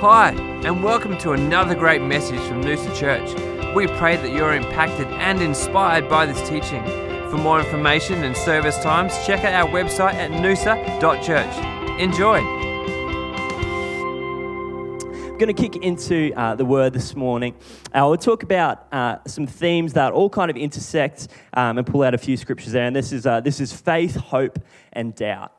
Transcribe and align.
Hi, 0.00 0.30
and 0.30 0.84
welcome 0.84 1.18
to 1.18 1.32
another 1.32 1.74
great 1.74 2.00
message 2.00 2.38
from 2.42 2.62
Noosa 2.62 2.94
Church. 2.94 3.34
We 3.74 3.88
pray 3.88 4.14
that 4.14 4.30
you're 4.30 4.54
impacted 4.54 5.08
and 5.08 5.42
inspired 5.42 6.08
by 6.08 6.24
this 6.24 6.38
teaching. 6.48 6.84
For 7.30 7.36
more 7.36 7.58
information 7.58 8.22
and 8.22 8.36
service 8.36 8.78
times, 8.80 9.12
check 9.26 9.42
out 9.42 9.54
our 9.54 9.68
website 9.68 10.14
at 10.14 10.30
noosa.church. 10.30 11.98
Enjoy. 12.00 12.36
I'm 15.24 15.36
going 15.36 15.52
to 15.52 15.52
kick 15.52 15.82
into 15.82 16.32
uh, 16.36 16.54
the 16.54 16.64
word 16.64 16.92
this 16.92 17.16
morning. 17.16 17.56
Uh, 17.86 18.04
we'll 18.06 18.18
talk 18.18 18.44
about 18.44 18.86
uh, 18.92 19.16
some 19.26 19.48
themes 19.48 19.94
that 19.94 20.12
all 20.12 20.30
kind 20.30 20.48
of 20.48 20.56
intersect 20.56 21.26
um, 21.54 21.76
and 21.76 21.84
pull 21.84 22.04
out 22.04 22.14
a 22.14 22.18
few 22.18 22.36
scriptures 22.36 22.70
there. 22.70 22.86
And 22.86 22.94
this 22.94 23.10
is, 23.10 23.26
uh, 23.26 23.40
this 23.40 23.58
is 23.58 23.72
faith, 23.72 24.14
hope, 24.14 24.60
and 24.92 25.12
doubt. 25.16 25.57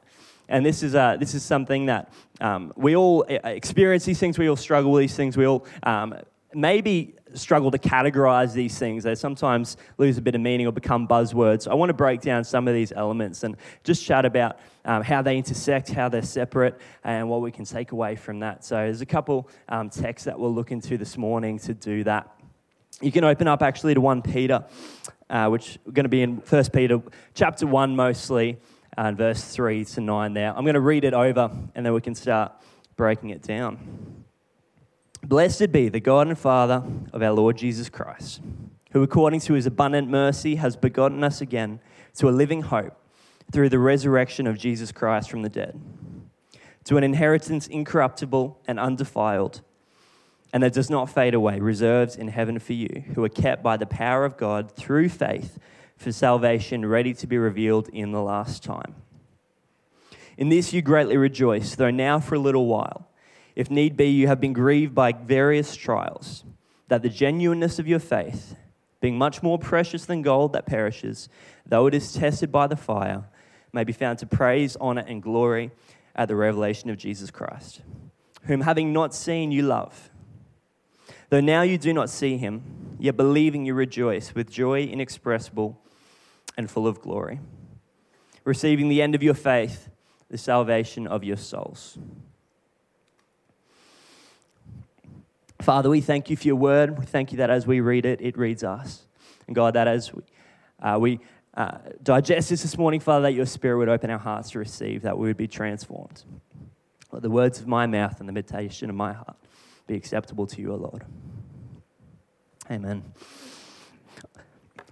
And 0.49 0.65
this 0.65 0.81
is, 0.83 0.95
uh, 0.95 1.15
this 1.17 1.35
is 1.35 1.43
something 1.43 1.85
that 1.85 2.11
um, 2.41 2.73
we 2.75 2.95
all 2.95 3.23
uh, 3.29 3.47
experience 3.47 4.03
these 4.03 4.19
things, 4.19 4.37
we 4.37 4.49
all 4.49 4.55
struggle 4.55 4.91
with 4.91 5.01
these 5.01 5.15
things, 5.15 5.37
we 5.37 5.45
all 5.45 5.65
um, 5.83 6.15
maybe 6.53 7.15
struggle 7.35 7.69
to 7.69 7.77
categorize 7.77 8.53
these 8.53 8.77
things. 8.77 9.03
They 9.03 9.13
sometimes 9.13 9.77
lose 9.99 10.17
a 10.17 10.21
bit 10.21 10.33
of 10.33 10.41
meaning 10.41 10.65
or 10.65 10.71
become 10.71 11.07
buzzwords. 11.07 11.67
I 11.67 11.75
want 11.75 11.89
to 11.89 11.93
break 11.93 12.21
down 12.21 12.43
some 12.43 12.67
of 12.67 12.73
these 12.73 12.91
elements 12.91 13.43
and 13.43 13.55
just 13.83 14.03
chat 14.03 14.25
about 14.25 14.57
um, 14.85 15.03
how 15.03 15.21
they 15.21 15.37
intersect, 15.37 15.89
how 15.89 16.09
they're 16.09 16.23
separate, 16.23 16.81
and 17.03 17.29
what 17.29 17.41
we 17.41 17.51
can 17.51 17.65
take 17.65 17.91
away 17.91 18.15
from 18.15 18.39
that. 18.39 18.65
So 18.65 18.75
there's 18.75 19.01
a 19.01 19.05
couple 19.05 19.47
um, 19.67 19.91
texts 19.91 20.25
that 20.25 20.39
we'll 20.39 20.53
look 20.53 20.71
into 20.71 20.97
this 20.97 21.15
morning 21.15 21.59
to 21.59 21.75
do 21.75 22.03
that. 22.05 22.35
You 23.01 23.11
can 23.11 23.23
open 23.23 23.47
up 23.47 23.61
actually 23.61 23.93
to 23.93 24.01
1 24.01 24.23
Peter, 24.23 24.65
uh, 25.29 25.47
which 25.49 25.77
we're 25.85 25.91
going 25.91 26.05
to 26.05 26.09
be 26.09 26.23
in 26.23 26.37
1 26.37 26.63
Peter 26.73 26.99
chapter 27.35 27.67
1 27.67 27.95
mostly 27.95 28.57
and 28.97 29.17
verse 29.17 29.43
3 29.43 29.85
to 29.85 30.01
9 30.01 30.33
there. 30.33 30.55
I'm 30.55 30.63
going 30.63 30.73
to 30.73 30.79
read 30.79 31.03
it 31.03 31.13
over 31.13 31.51
and 31.75 31.85
then 31.85 31.93
we 31.93 32.01
can 32.01 32.15
start 32.15 32.51
breaking 32.95 33.29
it 33.29 33.41
down. 33.41 34.25
Blessed 35.23 35.71
be 35.71 35.89
the 35.89 35.99
God 35.99 36.27
and 36.27 36.37
Father 36.37 36.83
of 37.13 37.21
our 37.21 37.31
Lord 37.31 37.57
Jesus 37.57 37.89
Christ, 37.89 38.41
who 38.91 39.03
according 39.03 39.41
to 39.41 39.53
his 39.53 39.65
abundant 39.65 40.09
mercy 40.09 40.55
has 40.55 40.75
begotten 40.75 41.23
us 41.23 41.41
again 41.41 41.79
to 42.15 42.29
a 42.29 42.31
living 42.31 42.63
hope 42.63 42.97
through 43.51 43.69
the 43.69 43.79
resurrection 43.79 44.47
of 44.47 44.57
Jesus 44.57 44.91
Christ 44.91 45.29
from 45.29 45.41
the 45.41 45.49
dead, 45.49 45.79
to 46.85 46.97
an 46.97 47.03
inheritance 47.03 47.67
incorruptible 47.67 48.59
and 48.67 48.79
undefiled, 48.79 49.61
and 50.53 50.63
that 50.63 50.73
does 50.73 50.89
not 50.89 51.09
fade 51.09 51.33
away, 51.33 51.59
reserved 51.59 52.17
in 52.17 52.29
heaven 52.29 52.57
for 52.57 52.73
you, 52.73 53.03
who 53.13 53.23
are 53.23 53.29
kept 53.29 53.61
by 53.61 53.77
the 53.77 53.85
power 53.85 54.25
of 54.25 54.37
God 54.37 54.71
through 54.71 55.09
faith 55.09 55.59
for 55.99 56.13
salvation 56.13 56.85
ready 56.85 57.13
to 57.13 57.27
be 57.27 57.37
revealed 57.37 57.89
in 57.89 58.13
the 58.13 58.21
last 58.21 58.63
time. 58.63 58.95
In 60.37 60.47
this 60.47 60.71
you 60.71 60.81
greatly 60.81 61.17
rejoice, 61.17 61.75
though 61.75 61.91
now 61.91 62.21
for 62.21 62.35
a 62.35 62.39
little 62.39 62.67
while, 62.67 63.09
if 63.53 63.69
need 63.69 63.97
be, 63.97 64.05
you 64.05 64.27
have 64.27 64.39
been 64.39 64.53
grieved 64.53 64.95
by 64.95 65.11
various 65.11 65.75
trials, 65.75 66.45
that 66.87 67.01
the 67.01 67.09
genuineness 67.09 67.79
of 67.79 67.87
your 67.87 67.99
faith, 67.99 68.55
being 69.01 69.17
much 69.17 69.43
more 69.43 69.59
precious 69.59 70.05
than 70.05 70.21
gold 70.21 70.53
that 70.53 70.65
perishes, 70.65 71.27
though 71.65 71.85
it 71.85 71.93
is 71.93 72.13
tested 72.13 72.49
by 72.49 72.65
the 72.65 72.77
fire, 72.77 73.25
may 73.73 73.83
be 73.83 73.91
found 73.91 74.19
to 74.19 74.25
praise, 74.25 74.77
honor, 74.79 75.03
and 75.05 75.21
glory 75.21 75.69
at 76.15 76.29
the 76.29 76.35
revelation 76.35 76.89
of 76.89 76.97
Jesus 76.97 77.29
Christ, 77.29 77.81
whom 78.43 78.61
having 78.61 78.93
not 78.93 79.13
seen 79.13 79.51
you 79.51 79.63
love. 79.63 80.09
Though 81.27 81.41
now 81.41 81.63
you 81.63 81.77
do 81.77 81.91
not 81.91 82.09
see 82.09 82.37
him, 82.37 82.95
yet 82.97 83.17
believing 83.17 83.65
you 83.65 83.73
rejoice 83.73 84.33
with 84.33 84.49
joy 84.49 84.83
inexpressible 84.83 85.77
and 86.59 86.69
full 86.69 86.85
of 86.85 86.99
glory, 86.99 87.39
receiving 88.43 88.89
the 88.89 89.01
end 89.01 89.15
of 89.15 89.23
your 89.23 89.33
faith, 89.33 89.87
the 90.29 90.37
salvation 90.37 91.07
of 91.07 91.23
your 91.23 91.37
souls. 91.37 91.97
Father, 95.61 95.89
we 95.89 96.01
thank 96.01 96.29
you 96.29 96.35
for 96.35 96.45
your 96.45 96.57
word. 96.57 96.99
We 96.99 97.05
thank 97.05 97.31
you 97.31 97.37
that 97.37 97.49
as 97.49 97.65
we 97.65 97.79
read 97.79 98.05
it, 98.05 98.19
it 98.19 98.37
reads 98.37 98.65
us. 98.65 99.03
And 99.47 99.55
God, 99.55 99.75
that 99.75 99.87
as 99.87 100.13
we, 100.13 100.21
uh, 100.81 100.97
we 100.99 101.21
uh, 101.53 101.77
digest 102.03 102.49
this 102.49 102.61
this 102.61 102.77
morning, 102.77 102.99
Father, 102.99 103.23
that 103.23 103.33
your 103.33 103.45
spirit 103.45 103.77
would 103.77 103.87
open 103.87 104.09
our 104.09 104.19
hearts 104.19 104.51
to 104.51 104.59
receive, 104.59 105.03
that 105.03 105.17
we 105.17 105.27
would 105.27 105.37
be 105.37 105.47
transformed. 105.47 106.23
Let 107.13 107.21
the 107.21 107.29
words 107.29 107.61
of 107.61 107.67
my 107.67 107.87
mouth 107.87 108.19
and 108.19 108.27
the 108.27 108.33
meditation 108.33 108.89
of 108.89 108.97
my 108.97 109.13
heart 109.13 109.37
be 109.87 109.95
acceptable 109.95 110.45
to 110.47 110.61
you, 110.61 110.73
O 110.73 110.75
Lord. 110.75 111.05
Amen. 112.69 113.01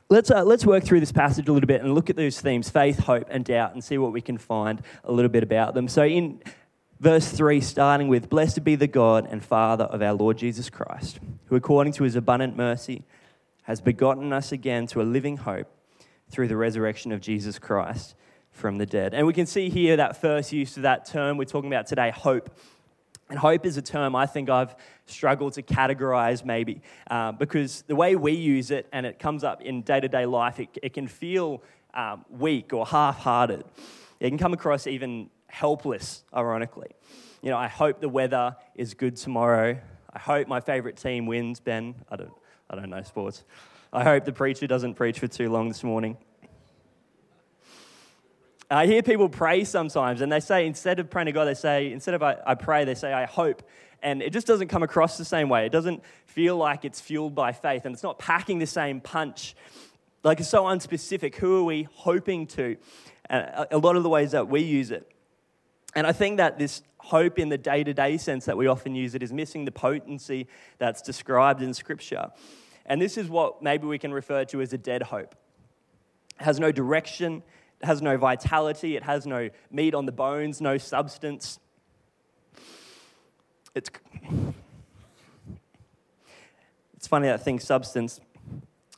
Let's, 0.09 0.31
uh, 0.31 0.45
let's 0.45 0.65
work 0.65 0.85
through 0.85 1.01
this 1.01 1.11
passage 1.11 1.49
a 1.49 1.51
little 1.51 1.67
bit 1.67 1.81
and 1.81 1.93
look 1.93 2.09
at 2.09 2.15
those 2.15 2.39
themes 2.39 2.69
faith, 2.69 2.99
hope, 2.99 3.27
and 3.29 3.43
doubt 3.43 3.73
and 3.73 3.83
see 3.83 3.97
what 3.97 4.13
we 4.13 4.21
can 4.21 4.37
find 4.37 4.81
a 5.03 5.11
little 5.11 5.29
bit 5.29 5.43
about 5.43 5.73
them. 5.73 5.89
So, 5.89 6.05
in 6.05 6.41
verse 7.01 7.29
3, 7.29 7.59
starting 7.59 8.07
with 8.07 8.29
Blessed 8.29 8.63
be 8.63 8.75
the 8.75 8.87
God 8.87 9.27
and 9.29 9.43
Father 9.43 9.83
of 9.83 10.01
our 10.01 10.13
Lord 10.13 10.37
Jesus 10.37 10.69
Christ, 10.69 11.19
who 11.47 11.57
according 11.57 11.91
to 11.93 12.05
his 12.05 12.15
abundant 12.15 12.55
mercy 12.55 13.03
has 13.63 13.81
begotten 13.81 14.31
us 14.31 14.53
again 14.53 14.87
to 14.87 15.01
a 15.01 15.03
living 15.03 15.35
hope 15.35 15.67
through 16.29 16.47
the 16.47 16.55
resurrection 16.55 17.11
of 17.11 17.19
Jesus 17.19 17.59
Christ 17.59 18.15
from 18.49 18.77
the 18.77 18.85
dead. 18.85 19.13
And 19.13 19.27
we 19.27 19.33
can 19.33 19.45
see 19.45 19.69
here 19.69 19.97
that 19.97 20.21
first 20.21 20.53
use 20.53 20.77
of 20.77 20.83
that 20.83 21.05
term 21.05 21.35
we're 21.35 21.43
talking 21.43 21.69
about 21.69 21.85
today, 21.85 22.11
hope. 22.11 22.49
And 23.29 23.37
hope 23.37 23.65
is 23.65 23.75
a 23.75 23.81
term 23.81 24.15
I 24.15 24.25
think 24.25 24.49
I've 24.49 24.75
struggled 25.05 25.53
to 25.53 25.61
categorize 25.61 26.45
maybe 26.45 26.81
uh, 27.11 27.33
because 27.33 27.83
the 27.87 27.95
way 27.95 28.15
we 28.15 28.31
use 28.31 28.71
it 28.71 28.87
and 28.93 29.05
it 29.05 29.19
comes 29.19 29.43
up 29.43 29.61
in 29.61 29.81
day 29.81 29.99
to 29.99 30.07
day 30.07 30.25
life, 30.25 30.59
it, 30.59 30.69
it, 30.81 30.93
can 30.93 31.07
feel 31.07 31.61
um, 31.93 32.23
weak 32.29 32.71
or 32.71 32.85
half 32.85 33.17
hearted. 33.19 33.65
It 34.19 34.29
can 34.29 34.37
come 34.37 34.53
across 34.53 34.87
even 34.87 35.29
helpless, 35.47 36.23
ironically. 36.33 36.91
You 37.41 37.49
know, 37.49 37.57
I 37.57 37.67
hope 37.67 37.99
the 37.99 38.09
weather 38.09 38.55
is 38.75 38.93
good 38.93 39.17
tomorrow. 39.17 39.77
I 40.13 40.19
hope 40.19 40.47
my 40.47 40.61
favorite 40.61 40.95
team 40.95 41.25
wins, 41.25 41.59
Ben. 41.59 41.95
I 42.09 42.15
don't, 42.15 42.31
I 42.69 42.75
don't 42.75 42.89
know 42.89 43.03
sports. 43.03 43.43
I 43.91 44.03
hope 44.03 44.25
the 44.25 44.33
preacher 44.33 44.67
doesn't 44.67 44.95
preach 44.95 45.19
for 45.19 45.27
too 45.27 45.49
long 45.49 45.67
this 45.67 45.83
morning. 45.83 46.17
I 48.69 48.85
hear 48.85 49.01
people 49.01 49.29
pray 49.29 49.63
sometimes, 49.63 50.21
and 50.21 50.31
they 50.31 50.41
say, 50.41 50.65
instead 50.65 50.99
of 50.99 51.09
praying 51.09 51.27
to 51.27 51.31
God, 51.31 51.45
they 51.45 51.53
say, 51.53 51.91
instead 51.91 52.13
of 52.13 52.23
I, 52.23 52.37
I, 52.45 52.55
pray, 52.55 52.83
they 52.83 52.95
say, 52.95 53.13
I 53.13 53.25
hope. 53.25 53.63
And 54.03 54.21
it 54.21 54.33
just 54.33 54.45
doesn't 54.45 54.67
come 54.67 54.83
across 54.83 55.17
the 55.17 55.25
same 55.25 55.47
way. 55.47 55.65
It 55.65 55.71
doesn't 55.71 56.03
feel 56.25 56.57
like 56.57 56.83
it's 56.83 56.99
fueled 56.99 57.33
by 57.33 57.53
faith, 57.53 57.85
and 57.85 57.93
it's 57.93 58.03
not 58.03 58.19
packing 58.19 58.59
the 58.59 58.67
same 58.67 58.99
punch. 58.99 59.55
Like 60.23 60.39
it's 60.39 60.49
so 60.49 60.63
unspecific. 60.65 61.35
Who 61.35 61.61
are 61.61 61.63
we 61.63 61.87
hoping 61.93 62.45
to? 62.47 62.75
A 63.29 63.77
lot 63.77 63.95
of 63.95 64.03
the 64.03 64.09
ways 64.09 64.31
that 64.31 64.47
we 64.49 64.61
use 64.61 64.91
it. 64.91 65.09
And 65.95 66.05
I 66.05 66.11
think 66.11 66.37
that 66.37 66.59
this 66.59 66.81
hope 66.99 67.39
in 67.39 67.49
the 67.49 67.57
day 67.57 67.83
to 67.83 67.93
day 67.93 68.17
sense 68.17 68.45
that 68.45 68.57
we 68.57 68.67
often 68.67 68.93
use 68.93 69.15
it 69.15 69.23
is 69.23 69.31
missing 69.31 69.63
the 69.63 69.71
potency 69.71 70.47
that's 70.77 71.01
described 71.01 71.61
in 71.61 71.73
Scripture. 71.73 72.31
And 72.85 73.01
this 73.01 73.17
is 73.17 73.29
what 73.29 73.61
maybe 73.61 73.87
we 73.87 73.97
can 73.97 74.13
refer 74.13 74.43
to 74.45 74.61
as 74.61 74.73
a 74.73 74.77
dead 74.77 75.03
hope. 75.03 75.35
It 76.39 76.43
has 76.43 76.59
no 76.59 76.71
direction, 76.71 77.43
has 77.83 78.01
no 78.01 78.17
vitality, 78.17 78.95
it 78.95 79.03
has 79.03 79.25
no 79.25 79.49
meat 79.71 79.93
on 79.93 80.05
the 80.05 80.11
bones, 80.11 80.61
no 80.61 80.77
substance. 80.77 81.59
It's, 83.75 83.91
it's 86.95 87.07
funny 87.07 87.27
that 87.27 87.43
thing, 87.43 87.59
substance. 87.59 88.19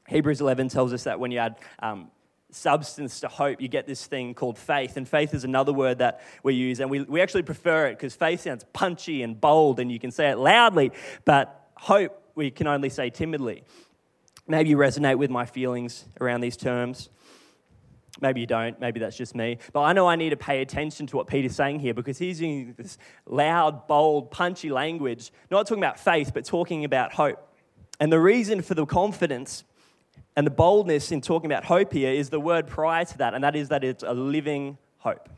Hebrews 0.07 0.41
11 0.41 0.69
tells 0.69 0.93
us 0.93 1.03
that 1.03 1.19
when 1.19 1.31
you 1.31 1.39
add 1.39 1.57
um, 1.79 2.09
substance 2.51 3.19
to 3.19 3.27
hope, 3.27 3.61
you 3.61 3.67
get 3.67 3.85
this 3.85 4.05
thing 4.07 4.33
called 4.33 4.57
faith. 4.57 4.97
And 4.97 5.07
faith 5.07 5.33
is 5.33 5.43
another 5.43 5.73
word 5.73 5.99
that 5.99 6.21
we 6.43 6.55
use. 6.55 6.79
And 6.79 6.89
we, 6.89 7.01
we 7.01 7.21
actually 7.21 7.43
prefer 7.43 7.87
it 7.87 7.97
because 7.97 8.15
faith 8.15 8.41
sounds 8.41 8.65
punchy 8.73 9.21
and 9.21 9.39
bold 9.39 9.79
and 9.79 9.91
you 9.91 9.99
can 9.99 10.11
say 10.11 10.29
it 10.29 10.37
loudly, 10.37 10.91
but 11.25 11.69
hope 11.75 12.21
we 12.35 12.49
can 12.51 12.67
only 12.67 12.89
say 12.89 13.09
timidly. 13.09 13.63
Maybe 14.47 14.69
you 14.69 14.77
resonate 14.77 15.17
with 15.17 15.29
my 15.29 15.45
feelings 15.45 16.05
around 16.19 16.41
these 16.41 16.57
terms. 16.57 17.09
Maybe 18.21 18.41
you 18.41 18.47
don't. 18.47 18.79
Maybe 18.79 18.99
that's 18.99 19.15
just 19.15 19.35
me. 19.35 19.57
But 19.71 19.81
I 19.81 19.93
know 19.93 20.07
I 20.07 20.15
need 20.15 20.31
to 20.31 20.37
pay 20.37 20.61
attention 20.61 21.07
to 21.07 21.17
what 21.17 21.27
Peter's 21.27 21.55
saying 21.55 21.79
here 21.79 21.93
because 21.93 22.17
he's 22.17 22.41
using 22.41 22.73
this 22.77 22.97
loud, 23.25 23.87
bold, 23.87 24.31
punchy 24.31 24.69
language, 24.69 25.31
not 25.49 25.67
talking 25.67 25.83
about 25.83 25.99
faith, 25.99 26.31
but 26.33 26.45
talking 26.45 26.85
about 26.85 27.13
hope. 27.13 27.45
And 27.99 28.11
the 28.11 28.19
reason 28.19 28.61
for 28.61 28.73
the 28.73 28.85
confidence 28.85 29.63
and 30.35 30.45
the 30.45 30.51
boldness 30.51 31.11
in 31.11 31.21
talking 31.21 31.51
about 31.51 31.65
hope 31.65 31.93
here 31.93 32.11
is 32.11 32.29
the 32.29 32.39
word 32.39 32.67
prior 32.67 33.05
to 33.05 33.17
that, 33.19 33.33
and 33.33 33.43
that 33.43 33.55
is 33.55 33.69
that 33.69 33.83
it's 33.83 34.03
a 34.03 34.13
living 34.13 34.77
hope. 34.99 35.29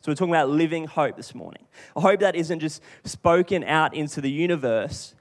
So 0.00 0.12
we're 0.12 0.14
talking 0.14 0.34
about 0.34 0.50
living 0.50 0.86
hope 0.86 1.16
this 1.16 1.34
morning. 1.34 1.64
A 1.96 2.00
hope 2.00 2.20
that 2.20 2.36
isn't 2.36 2.60
just 2.60 2.82
spoken 3.04 3.64
out 3.64 3.94
into 3.94 4.20
the 4.20 4.30
universe, 4.30 5.14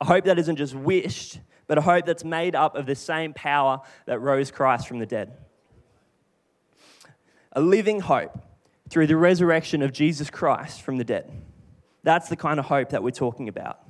a 0.00 0.04
hope 0.04 0.24
that 0.24 0.38
isn't 0.38 0.56
just 0.56 0.74
wished, 0.74 1.40
but 1.66 1.78
a 1.78 1.80
hope 1.80 2.04
that's 2.04 2.24
made 2.24 2.54
up 2.54 2.74
of 2.74 2.86
the 2.86 2.94
same 2.94 3.32
power 3.32 3.80
that 4.06 4.18
rose 4.18 4.50
Christ 4.50 4.88
from 4.88 4.98
the 4.98 5.06
dead 5.06 5.32
a 7.52 7.60
living 7.60 8.00
hope 8.00 8.38
through 8.88 9.06
the 9.06 9.16
resurrection 9.16 9.82
of 9.82 9.92
Jesus 9.92 10.30
Christ 10.30 10.82
from 10.82 10.96
the 10.98 11.04
dead. 11.04 11.30
That's 12.02 12.28
the 12.28 12.36
kind 12.36 12.58
of 12.58 12.66
hope 12.66 12.90
that 12.90 13.02
we're 13.02 13.10
talking 13.10 13.48
about. 13.48 13.80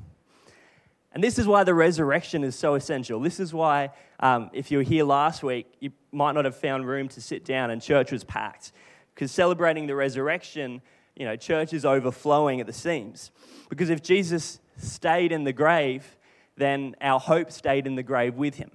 And 1.12 1.22
this 1.22 1.38
is 1.38 1.46
why 1.46 1.64
the 1.64 1.74
resurrection 1.74 2.44
is 2.44 2.56
so 2.56 2.74
essential. 2.74 3.20
This 3.20 3.38
is 3.38 3.52
why, 3.52 3.90
um, 4.20 4.50
if 4.52 4.70
you 4.70 4.78
were 4.78 4.84
here 4.84 5.04
last 5.04 5.42
week, 5.42 5.66
you 5.80 5.92
might 6.10 6.32
not 6.32 6.44
have 6.44 6.56
found 6.56 6.86
room 6.86 7.08
to 7.08 7.20
sit 7.20 7.44
down 7.44 7.70
and 7.70 7.82
church 7.82 8.12
was 8.12 8.24
packed. 8.24 8.72
Because 9.14 9.30
celebrating 9.30 9.86
the 9.86 9.94
resurrection 9.94 10.80
you 11.16 11.26
know, 11.26 11.36
church 11.36 11.72
is 11.72 11.84
overflowing 11.84 12.60
at 12.60 12.66
the 12.66 12.72
seams. 12.72 13.30
Because 13.68 13.90
if 13.90 14.02
Jesus 14.02 14.60
stayed 14.78 15.32
in 15.32 15.44
the 15.44 15.52
grave, 15.52 16.16
then 16.56 16.96
our 17.00 17.20
hope 17.20 17.50
stayed 17.50 17.86
in 17.86 17.96
the 17.96 18.02
grave 18.02 18.36
with 18.36 18.54
him. 18.54 18.70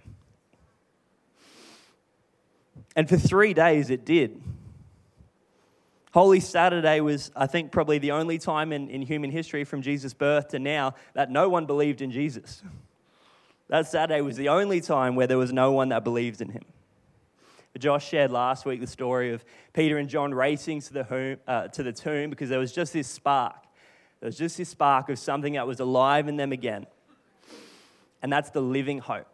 And 2.95 3.07
for 3.07 3.18
three 3.18 3.54
days 3.54 3.90
it 3.90 4.06
did. 4.06 4.42
Holy 6.18 6.40
Saturday 6.40 7.00
was, 7.00 7.30
I 7.36 7.46
think, 7.46 7.72
probably 7.72 8.00
the 8.00 8.14
only 8.14 8.40
time 8.40 8.74
in, 8.74 8.90
in 8.90 9.04
human 9.04 9.30
history 9.30 9.64
from 9.64 9.84
Jesus' 9.84 10.16
birth 10.16 10.48
to 10.48 10.58
now 10.58 10.96
that 11.14 11.30
no 11.30 11.48
one 11.48 11.68
believed 11.68 12.02
in 12.02 12.10
Jesus. 12.10 12.64
That 13.68 13.86
Saturday 13.86 14.22
was 14.22 14.36
the 14.36 14.50
only 14.50 14.81
time 14.81 15.16
where 15.16 15.28
there 15.28 15.38
was 15.38 15.54
no 15.54 15.74
one 15.74 15.90
that 15.90 16.04
believed 16.04 16.42
in 16.42 16.50
him. 16.50 16.66
Josh 17.78 18.10
shared 18.10 18.31
last 18.31 18.66
week 18.66 18.81
the 18.81 18.88
story 18.88 19.31
of 19.31 19.46
Peter 19.74 20.00
and 20.00 20.10
John 20.10 20.34
racing 20.34 20.81
to 20.81 20.94
the, 20.94 21.04
home, 21.04 21.38
uh, 21.48 21.68
to 21.68 21.84
the 21.84 21.94
tomb 21.94 22.31
because 22.31 22.50
there 22.50 22.58
was 22.58 22.72
just 22.72 22.94
this 22.94 23.08
spark. 23.08 23.68
There 24.19 24.25
was 24.25 24.40
just 24.40 24.58
this 24.58 24.69
spark 24.69 25.10
of 25.10 25.19
something 25.19 25.54
that 25.54 25.68
was 25.68 25.80
alive 25.80 26.28
in 26.28 26.36
them 26.36 26.52
again. 26.52 26.88
And 28.24 28.34
that's 28.34 28.50
the 28.50 28.62
living 28.62 28.98
hope 28.98 29.28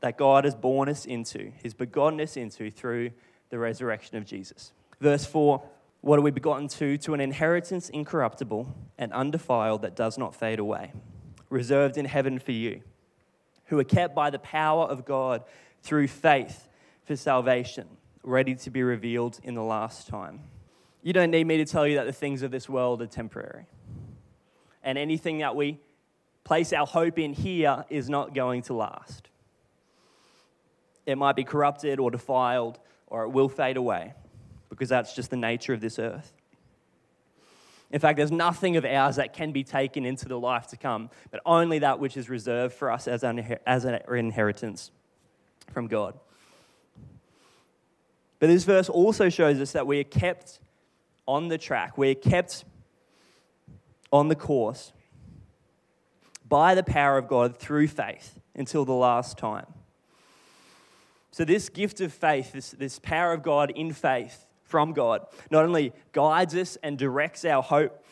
that 0.00 0.16
God 0.16 0.46
has 0.46 0.54
born 0.54 0.88
us 0.88 1.04
into, 1.04 1.52
He's 1.62 1.74
begotten 1.74 2.22
us 2.22 2.38
into 2.38 2.70
through 2.70 3.10
the 3.50 3.58
resurrection 3.58 4.16
of 4.16 4.24
Jesus. 4.24 4.72
Verse 4.98 5.26
4 5.26 5.62
What 6.06 6.20
are 6.20 6.22
we 6.22 6.30
begotten 6.30 6.68
to? 6.68 6.96
To 6.98 7.14
an 7.14 7.20
inheritance 7.20 7.88
incorruptible 7.88 8.72
and 8.96 9.12
undefiled 9.12 9.82
that 9.82 9.96
does 9.96 10.16
not 10.16 10.36
fade 10.36 10.60
away, 10.60 10.92
reserved 11.50 11.98
in 11.98 12.04
heaven 12.04 12.38
for 12.38 12.52
you, 12.52 12.82
who 13.64 13.78
are 13.80 13.84
kept 13.84 14.14
by 14.14 14.30
the 14.30 14.38
power 14.38 14.84
of 14.84 15.04
God 15.04 15.42
through 15.82 16.06
faith 16.06 16.68
for 17.02 17.16
salvation, 17.16 17.88
ready 18.22 18.54
to 18.54 18.70
be 18.70 18.84
revealed 18.84 19.40
in 19.42 19.56
the 19.56 19.64
last 19.64 20.06
time. 20.06 20.42
You 21.02 21.12
don't 21.12 21.32
need 21.32 21.48
me 21.48 21.56
to 21.56 21.64
tell 21.64 21.88
you 21.88 21.96
that 21.96 22.06
the 22.06 22.12
things 22.12 22.42
of 22.42 22.52
this 22.52 22.68
world 22.68 23.02
are 23.02 23.08
temporary. 23.08 23.66
And 24.84 24.96
anything 24.96 25.38
that 25.38 25.56
we 25.56 25.80
place 26.44 26.72
our 26.72 26.86
hope 26.86 27.18
in 27.18 27.32
here 27.32 27.84
is 27.90 28.08
not 28.08 28.32
going 28.32 28.62
to 28.62 28.74
last. 28.74 29.28
It 31.04 31.18
might 31.18 31.34
be 31.34 31.42
corrupted 31.42 31.98
or 31.98 32.12
defiled, 32.12 32.78
or 33.08 33.24
it 33.24 33.30
will 33.30 33.48
fade 33.48 33.76
away, 33.76 34.14
because 34.68 34.88
that's 34.88 35.14
just 35.14 35.30
the 35.30 35.36
nature 35.36 35.72
of 35.72 35.80
this 35.80 35.98
earth. 35.98 36.32
In 37.90 38.00
fact, 38.00 38.16
there's 38.16 38.32
nothing 38.32 38.76
of 38.76 38.84
ours 38.84 39.16
that 39.16 39.32
can 39.32 39.52
be 39.52 39.62
taken 39.62 40.04
into 40.04 40.26
the 40.26 40.38
life 40.38 40.66
to 40.68 40.76
come, 40.76 41.08
but 41.30 41.40
only 41.46 41.78
that 41.78 42.00
which 42.00 42.16
is 42.16 42.28
reserved 42.28 42.74
for 42.74 42.90
us 42.90 43.06
as 43.06 43.22
an, 43.22 43.58
as 43.66 43.84
an 43.84 44.00
inheritance 44.10 44.90
from 45.72 45.86
God. 45.86 46.18
But 48.38 48.48
this 48.48 48.64
verse 48.64 48.88
also 48.88 49.28
shows 49.28 49.60
us 49.60 49.72
that 49.72 49.86
we 49.86 50.00
are 50.00 50.04
kept 50.04 50.58
on 51.26 51.48
the 51.48 51.58
track, 51.58 51.96
we 51.96 52.10
are 52.10 52.14
kept 52.14 52.64
on 54.12 54.28
the 54.28 54.36
course 54.36 54.92
by 56.48 56.74
the 56.74 56.82
power 56.82 57.18
of 57.18 57.28
God 57.28 57.56
through 57.56 57.88
faith 57.88 58.38
until 58.54 58.84
the 58.84 58.92
last 58.92 59.36
time. 59.36 59.66
So, 61.32 61.44
this 61.44 61.68
gift 61.68 62.00
of 62.00 62.12
faith, 62.12 62.52
this, 62.52 62.70
this 62.70 62.98
power 62.98 63.32
of 63.32 63.42
God 63.42 63.72
in 63.74 63.92
faith 63.92 64.46
from 64.66 64.92
God, 64.92 65.26
not 65.50 65.64
only 65.64 65.92
guides 66.12 66.54
us 66.54 66.76
and 66.82 66.98
directs 66.98 67.44
our 67.44 67.62
hope, 67.62 68.04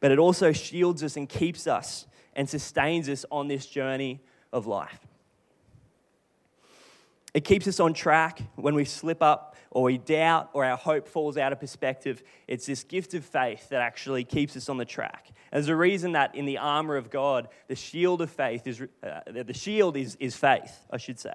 but 0.00 0.10
it 0.10 0.18
also 0.18 0.52
shields 0.52 1.02
us 1.02 1.16
and 1.16 1.28
keeps 1.28 1.66
us 1.66 2.06
and 2.34 2.48
sustains 2.48 3.08
us 3.08 3.24
on 3.30 3.48
this 3.48 3.66
journey 3.66 4.20
of 4.52 4.66
life. 4.66 5.00
It 7.34 7.44
keeps 7.44 7.68
us 7.68 7.78
on 7.78 7.92
track 7.92 8.40
when 8.56 8.74
we 8.74 8.84
slip 8.84 9.22
up 9.22 9.56
or 9.70 9.82
we 9.82 9.98
doubt 9.98 10.50
or 10.54 10.64
our 10.64 10.76
hope 10.76 11.06
falls 11.06 11.36
out 11.36 11.52
of 11.52 11.60
perspective. 11.60 12.22
It's 12.46 12.66
this 12.66 12.84
gift 12.84 13.12
of 13.14 13.24
faith 13.24 13.68
that 13.68 13.82
actually 13.82 14.24
keeps 14.24 14.56
us 14.56 14.68
on 14.68 14.78
the 14.78 14.84
track. 14.84 15.30
There's 15.52 15.68
a 15.68 15.76
reason 15.76 16.12
that 16.12 16.34
in 16.34 16.46
the 16.46 16.58
armor 16.58 16.96
of 16.96 17.10
God, 17.10 17.48
the 17.66 17.76
shield 17.76 18.22
of 18.22 18.30
faith 18.30 18.66
is, 18.66 18.82
uh, 19.02 19.20
the 19.26 19.54
shield 19.54 19.96
is, 19.96 20.16
is 20.20 20.36
faith, 20.36 20.86
I 20.90 20.96
should 20.96 21.18
say. 21.18 21.34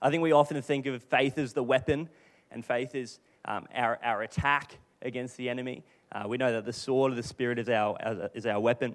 I 0.00 0.10
think 0.10 0.22
we 0.22 0.32
often 0.32 0.60
think 0.62 0.86
of 0.86 1.02
faith 1.02 1.38
as 1.38 1.52
the 1.52 1.62
weapon, 1.62 2.08
and 2.50 2.64
faith 2.64 2.94
is 2.94 3.18
um, 3.48 3.66
our, 3.74 3.98
our 4.02 4.22
attack 4.22 4.78
against 5.02 5.36
the 5.36 5.48
enemy. 5.48 5.82
Uh, 6.12 6.24
we 6.28 6.36
know 6.36 6.52
that 6.52 6.64
the 6.64 6.72
sword 6.72 7.10
of 7.10 7.16
the 7.16 7.22
Spirit 7.22 7.58
is 7.58 7.68
our, 7.68 8.30
is 8.34 8.46
our 8.46 8.60
weapon. 8.60 8.94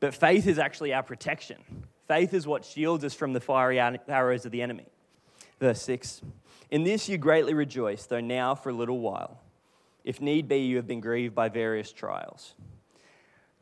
But 0.00 0.14
faith 0.14 0.46
is 0.46 0.58
actually 0.58 0.92
our 0.92 1.02
protection. 1.02 1.56
Faith 2.06 2.34
is 2.34 2.46
what 2.46 2.64
shields 2.64 3.04
us 3.04 3.14
from 3.14 3.32
the 3.32 3.40
fiery 3.40 3.80
arrows 3.80 4.44
of 4.44 4.52
the 4.52 4.62
enemy. 4.62 4.86
Verse 5.60 5.80
6 5.82 6.22
In 6.70 6.84
this 6.84 7.08
you 7.08 7.18
greatly 7.18 7.54
rejoice, 7.54 8.06
though 8.06 8.20
now 8.20 8.54
for 8.54 8.70
a 8.70 8.74
little 8.74 8.98
while. 8.98 9.40
If 10.04 10.20
need 10.20 10.48
be, 10.48 10.58
you 10.58 10.76
have 10.76 10.86
been 10.86 11.00
grieved 11.00 11.34
by 11.34 11.48
various 11.48 11.92
trials. 11.92 12.54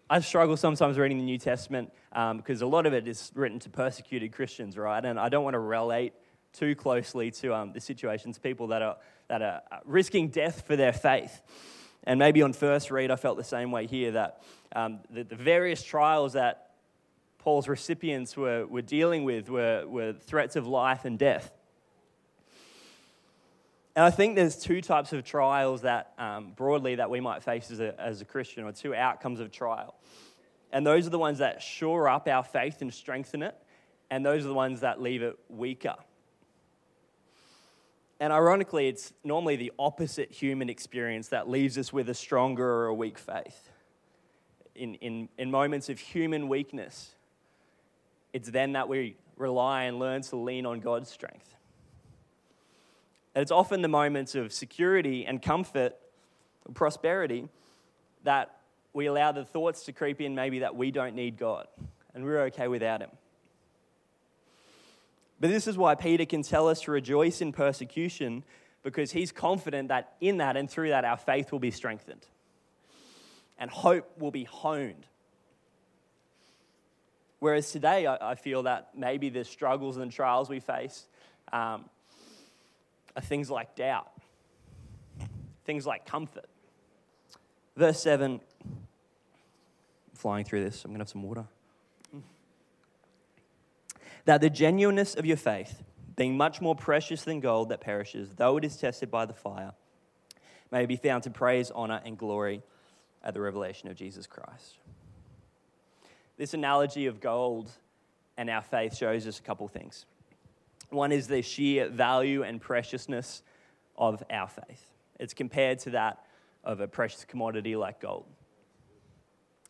I 0.08 0.20
struggle 0.20 0.56
sometimes 0.56 0.98
reading 0.98 1.18
the 1.18 1.24
New 1.24 1.38
Testament 1.38 1.92
um, 2.12 2.36
because 2.36 2.62
a 2.62 2.66
lot 2.66 2.86
of 2.86 2.92
it 2.92 3.08
is 3.08 3.32
written 3.34 3.58
to 3.60 3.70
persecuted 3.70 4.32
Christians, 4.32 4.78
right? 4.78 5.04
And 5.04 5.18
I 5.18 5.28
don't 5.28 5.42
want 5.42 5.54
to 5.54 5.58
relate 5.58 6.12
too 6.52 6.74
closely 6.74 7.30
to 7.30 7.54
um, 7.54 7.72
the 7.72 7.80
situations, 7.80 8.38
people 8.38 8.68
that 8.68 8.82
are, 8.82 8.96
that 9.28 9.42
are 9.42 9.62
uh, 9.70 9.78
risking 9.84 10.28
death 10.28 10.66
for 10.66 10.76
their 10.76 10.92
faith. 10.92 11.40
And 12.04 12.18
maybe 12.18 12.42
on 12.42 12.52
first 12.52 12.90
read, 12.90 13.10
I 13.10 13.16
felt 13.16 13.36
the 13.36 13.44
same 13.44 13.70
way 13.70 13.86
here 13.86 14.12
that 14.12 14.42
um, 14.74 15.00
the, 15.10 15.24
the, 15.24 15.36
various 15.36 15.82
trials 15.82 16.34
that 16.34 16.70
Paul's 17.38 17.66
recipients 17.66 18.36
were, 18.36 18.66
were 18.66 18.82
dealing 18.82 19.24
with 19.24 19.48
were, 19.48 19.84
were 19.86 20.12
threats 20.12 20.56
of 20.56 20.66
life 20.66 21.04
and 21.04 21.18
death. 21.18 21.52
And 23.96 24.04
I 24.04 24.10
think 24.10 24.36
there's 24.36 24.56
two 24.56 24.82
types 24.82 25.12
of 25.14 25.24
trials 25.24 25.82
that, 25.82 26.12
um, 26.18 26.52
broadly, 26.54 26.96
that 26.96 27.08
we 27.08 27.20
might 27.20 27.42
face 27.42 27.70
as 27.70 27.80
a, 27.80 27.98
as 27.98 28.20
a 28.20 28.26
Christian, 28.26 28.64
or 28.64 28.72
two 28.72 28.94
outcomes 28.94 29.40
of 29.40 29.50
trial. 29.50 29.94
And 30.70 30.86
those 30.86 31.06
are 31.06 31.10
the 31.10 31.18
ones 31.18 31.38
that 31.38 31.62
shore 31.62 32.08
up 32.08 32.28
our 32.28 32.44
faith 32.44 32.82
and 32.82 32.92
strengthen 32.92 33.42
it, 33.42 33.56
and 34.10 34.24
those 34.24 34.44
are 34.44 34.48
the 34.48 34.54
ones 34.54 34.80
that 34.80 35.00
leave 35.00 35.22
it 35.22 35.38
weaker. 35.48 35.94
And 38.18 38.32
ironically, 38.32 38.88
it's 38.88 39.12
normally 39.24 39.56
the 39.56 39.72
opposite 39.78 40.32
human 40.32 40.70
experience 40.70 41.28
that 41.28 41.48
leaves 41.48 41.76
us 41.76 41.92
with 41.92 42.08
a 42.08 42.14
stronger 42.14 42.66
or 42.66 42.86
a 42.86 42.94
weak 42.94 43.18
faith. 43.18 43.70
In, 44.74 44.94
in, 44.96 45.28
in 45.38 45.50
moments 45.50 45.88
of 45.88 45.98
human 45.98 46.48
weakness, 46.48 47.14
it's 48.32 48.50
then 48.50 48.72
that 48.72 48.88
we 48.88 49.16
rely 49.36 49.84
and 49.84 49.98
learn 49.98 50.22
to 50.22 50.36
lean 50.36 50.64
on 50.66 50.80
God's 50.80 51.10
strength. 51.10 51.54
And 53.34 53.42
it's 53.42 53.52
often 53.52 53.82
the 53.82 53.88
moments 53.88 54.34
of 54.34 54.52
security 54.52 55.26
and 55.26 55.42
comfort, 55.42 55.94
prosperity, 56.72 57.48
that 58.24 58.56
we 58.94 59.06
allow 59.06 59.30
the 59.32 59.44
thoughts 59.44 59.84
to 59.84 59.92
creep 59.92 60.22
in 60.22 60.34
maybe 60.34 60.60
that 60.60 60.74
we 60.74 60.90
don't 60.90 61.14
need 61.14 61.36
God 61.36 61.66
and 62.14 62.24
we're 62.24 62.44
okay 62.44 62.66
without 62.66 63.02
Him. 63.02 63.10
But 65.40 65.50
this 65.50 65.66
is 65.66 65.76
why 65.76 65.94
Peter 65.94 66.24
can 66.24 66.42
tell 66.42 66.68
us 66.68 66.82
to 66.82 66.90
rejoice 66.90 67.40
in 67.40 67.52
persecution 67.52 68.42
because 68.82 69.12
he's 69.12 69.32
confident 69.32 69.88
that 69.88 70.14
in 70.20 70.38
that 70.38 70.56
and 70.56 70.70
through 70.70 70.90
that 70.90 71.04
our 71.04 71.16
faith 71.16 71.52
will 71.52 71.58
be 71.58 71.70
strengthened 71.70 72.24
and 73.58 73.70
hope 73.70 74.18
will 74.18 74.30
be 74.30 74.44
honed. 74.44 75.06
Whereas 77.38 77.70
today, 77.70 78.06
I, 78.06 78.34
feel 78.34 78.62
that 78.62 78.90
maybe 78.96 79.28
the 79.28 79.44
struggles 79.44 79.98
and 79.98 80.10
trials 80.10 80.48
we 80.48 80.58
face 80.58 81.06
um, 81.52 81.84
are 83.14 83.22
things 83.22 83.50
like 83.50 83.76
doubt, 83.76 84.10
things 85.64 85.86
like 85.86 86.06
comfort. 86.06 86.46
Verse 87.76 88.00
7, 88.00 88.40
flying 90.14 90.46
through 90.46 90.64
this, 90.64 90.84
I'm 90.84 90.92
going 90.92 90.98
to 90.98 91.02
have 91.02 91.10
some 91.10 91.22
water. 91.22 91.44
That 94.26 94.40
the 94.40 94.50
genuineness 94.50 95.14
of 95.14 95.24
your 95.24 95.36
faith, 95.36 95.82
being 96.16 96.36
much 96.36 96.60
more 96.60 96.74
precious 96.74 97.22
than 97.22 97.40
gold 97.40 97.70
that 97.70 97.80
perishes, 97.80 98.34
though 98.36 98.56
it 98.56 98.64
is 98.64 98.76
tested 98.76 99.10
by 99.10 99.24
the 99.24 99.32
fire, 99.32 99.72
may 100.70 100.84
be 100.86 100.96
found 100.96 101.22
to 101.24 101.30
praise, 101.30 101.70
honor, 101.70 102.00
and 102.04 102.18
glory 102.18 102.62
at 103.22 103.34
the 103.34 103.40
revelation 103.40 103.88
of 103.88 103.96
Jesus 103.96 104.26
Christ. 104.26 104.78
This 106.36 106.54
analogy 106.54 107.06
of 107.06 107.20
gold 107.20 107.70
and 108.36 108.50
our 108.50 108.62
faith 108.62 108.96
shows 108.96 109.26
us 109.26 109.38
a 109.38 109.42
couple 109.42 109.66
things. 109.68 110.04
One 110.90 111.12
is 111.12 111.26
the 111.26 111.42
sheer 111.42 111.88
value 111.88 112.42
and 112.42 112.60
preciousness 112.60 113.42
of 113.96 114.22
our 114.30 114.48
faith. 114.48 114.92
It's 115.18 115.34
compared 115.34 115.78
to 115.80 115.90
that 115.90 116.24
of 116.62 116.80
a 116.80 116.88
precious 116.88 117.24
commodity 117.24 117.76
like 117.76 118.00
gold. 118.00 118.26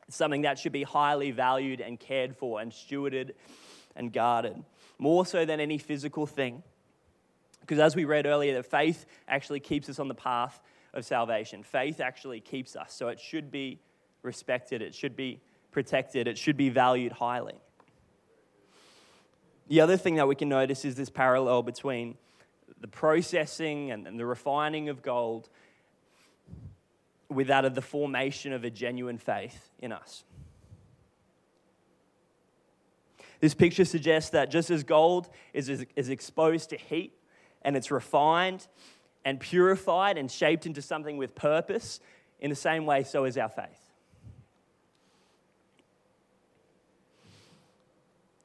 Something 0.08 0.42
that 0.42 0.58
should 0.58 0.72
be 0.72 0.82
highly 0.82 1.30
valued 1.30 1.80
and 1.80 1.98
cared 1.98 2.36
for 2.36 2.60
and 2.60 2.72
stewarded 2.72 3.32
and 3.96 4.12
guarded, 4.12 4.62
more 4.98 5.26
so 5.26 5.44
than 5.44 5.60
any 5.60 5.78
physical 5.78 6.26
thing. 6.26 6.62
Because 7.60 7.78
as 7.78 7.96
we 7.96 8.04
read 8.04 8.26
earlier, 8.26 8.54
that 8.54 8.66
faith 8.66 9.06
actually 9.26 9.60
keeps 9.60 9.88
us 9.88 9.98
on 9.98 10.08
the 10.08 10.14
path 10.14 10.60
of 10.94 11.04
salvation. 11.04 11.62
Faith 11.62 12.00
actually 12.00 12.40
keeps 12.40 12.76
us. 12.76 12.92
So 12.92 13.08
it 13.08 13.18
should 13.18 13.50
be 13.50 13.80
respected, 14.22 14.82
it 14.82 14.94
should 14.94 15.16
be 15.16 15.40
protected, 15.72 16.28
it 16.28 16.38
should 16.38 16.56
be 16.56 16.68
valued 16.68 17.12
highly. 17.12 17.54
The 19.68 19.80
other 19.80 19.96
thing 19.96 20.14
that 20.16 20.28
we 20.28 20.36
can 20.36 20.48
notice 20.48 20.84
is 20.84 20.94
this 20.94 21.10
parallel 21.10 21.62
between 21.62 22.16
the 22.80 22.88
processing 22.88 23.90
and, 23.90 24.18
the 24.18 24.26
refining 24.26 24.88
of 24.88 25.02
gold 25.02 25.48
with 27.28 27.48
that 27.48 27.64
of 27.64 27.74
the 27.74 27.82
formation 27.82 28.52
of 28.52 28.64
a 28.64 28.70
genuine 28.70 29.18
faith 29.18 29.70
in 29.80 29.92
us. 29.92 30.22
This 33.46 33.54
picture 33.54 33.84
suggests 33.84 34.30
that 34.30 34.50
just 34.50 34.72
as 34.72 34.82
gold 34.82 35.28
is, 35.52 35.68
is 35.68 36.08
exposed 36.08 36.70
to 36.70 36.76
heat 36.76 37.12
and 37.62 37.76
it's 37.76 37.92
refined 37.92 38.66
and 39.24 39.38
purified 39.38 40.18
and 40.18 40.28
shaped 40.28 40.66
into 40.66 40.82
something 40.82 41.16
with 41.16 41.36
purpose, 41.36 42.00
in 42.40 42.50
the 42.50 42.56
same 42.56 42.86
way, 42.86 43.04
so 43.04 43.22
is 43.22 43.38
our 43.38 43.48
faith. 43.48 43.92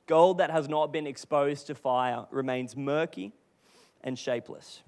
Gold 0.05 0.37
that 0.37 0.51
has 0.51 0.69
not 0.69 0.93
been 0.93 1.07
exposed 1.07 1.65
to 1.65 1.73
fire 1.73 2.27
remains 2.29 2.77
murky 2.77 3.33
and 4.03 4.19
shapeless. 4.19 4.83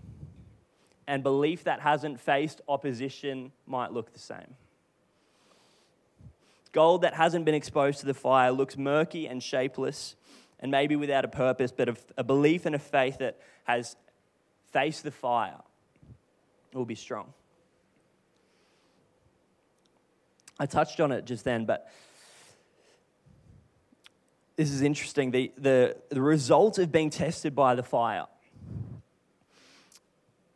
And 1.07 1.23
belief 1.23 1.63
that 1.63 1.79
hasn't 1.79 2.19
faced 2.19 2.61
opposition 2.67 3.51
might 3.65 3.91
look 3.91 4.13
the 4.13 4.19
same. 4.19 4.57
Gold 6.73 7.03
that 7.03 7.13
hasn't 7.13 7.45
been 7.45 7.55
exposed 7.55 7.99
to 7.99 8.05
the 8.05 8.13
fire 8.13 8.51
looks 8.51 8.77
murky 8.77 9.27
and 9.27 9.41
shapeless 9.41 10.15
and 10.59 10.71
maybe 10.71 10.95
without 10.95 11.23
a 11.23 11.27
purpose, 11.27 11.71
but 11.71 11.97
a, 12.17 12.23
belief 12.23 12.65
and 12.65 12.75
a 12.75 12.79
faith 12.79 13.19
that 13.19 13.39
has 13.65 13.95
faced 14.71 15.03
the 15.03 15.11
fire 15.11 15.59
will 16.73 16.85
be 16.85 16.95
strong. 16.95 17.33
I 20.59 20.65
touched 20.65 20.99
on 20.99 21.11
it 21.11 21.25
just 21.25 21.43
then, 21.43 21.65
but 21.65 21.91
this 24.55 24.71
is 24.71 24.81
interesting. 24.81 25.31
The, 25.31 25.51
the, 25.57 25.97
the 26.09 26.21
result 26.21 26.79
of 26.79 26.91
being 26.91 27.09
tested 27.09 27.55
by 27.55 27.75
the 27.75 27.83
fire 27.83 28.25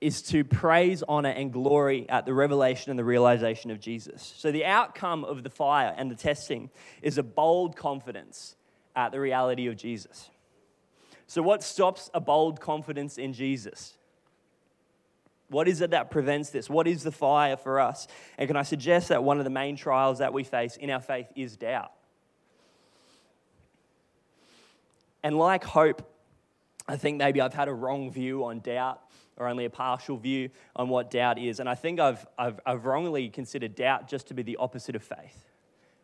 is 0.07 0.21
to 0.21 0.45
praise, 0.45 1.03
honor, 1.05 1.31
and 1.31 1.51
glory 1.51 2.05
at 2.07 2.25
the 2.25 2.33
revelation 2.33 2.91
and 2.91 2.97
the 2.97 3.03
realization 3.03 3.71
of 3.71 3.81
Jesus. 3.81 4.33
So, 4.37 4.53
the 4.53 4.63
outcome 4.63 5.25
of 5.25 5.43
the 5.43 5.49
fire 5.49 5.93
and 5.97 6.09
the 6.09 6.15
testing 6.15 6.69
is 7.01 7.17
a 7.17 7.23
bold 7.23 7.75
confidence 7.75 8.55
at 8.95 9.11
the 9.11 9.19
reality 9.19 9.67
of 9.67 9.75
Jesus. 9.75 10.29
So, 11.27 11.41
what 11.41 11.61
stops 11.61 12.09
a 12.13 12.21
bold 12.21 12.61
confidence 12.61 13.17
in 13.17 13.33
Jesus? 13.33 13.95
What 15.49 15.67
is 15.67 15.81
it 15.81 15.89
that 15.89 16.09
prevents 16.09 16.51
this? 16.51 16.69
What 16.69 16.87
is 16.87 17.03
the 17.03 17.11
fire 17.11 17.57
for 17.57 17.81
us? 17.81 18.07
And 18.37 18.47
can 18.47 18.55
I 18.55 18.63
suggest 18.63 19.09
that 19.09 19.25
one 19.25 19.39
of 19.39 19.43
the 19.43 19.49
main 19.49 19.75
trials 19.75 20.19
that 20.19 20.31
we 20.31 20.45
face 20.45 20.77
in 20.77 20.89
our 20.89 21.01
faith 21.01 21.27
is 21.35 21.57
doubt? 21.57 21.91
And 25.21 25.37
like 25.37 25.65
hope, 25.65 26.09
I 26.87 26.95
think 26.95 27.17
maybe 27.17 27.41
I've 27.41 27.53
had 27.53 27.67
a 27.67 27.73
wrong 27.73 28.09
view 28.09 28.45
on 28.45 28.61
doubt 28.61 29.01
or 29.37 29.47
only 29.47 29.65
a 29.65 29.69
partial 29.69 30.17
view 30.17 30.49
on 30.75 30.89
what 30.89 31.11
doubt 31.11 31.37
is. 31.37 31.59
And 31.59 31.69
I 31.69 31.75
think 31.75 31.99
I've, 31.99 32.25
I've, 32.37 32.59
I've 32.65 32.85
wrongly 32.85 33.29
considered 33.29 33.75
doubt 33.75 34.07
just 34.07 34.27
to 34.27 34.33
be 34.33 34.43
the 34.43 34.57
opposite 34.57 34.95
of 34.95 35.03
faith. 35.03 35.45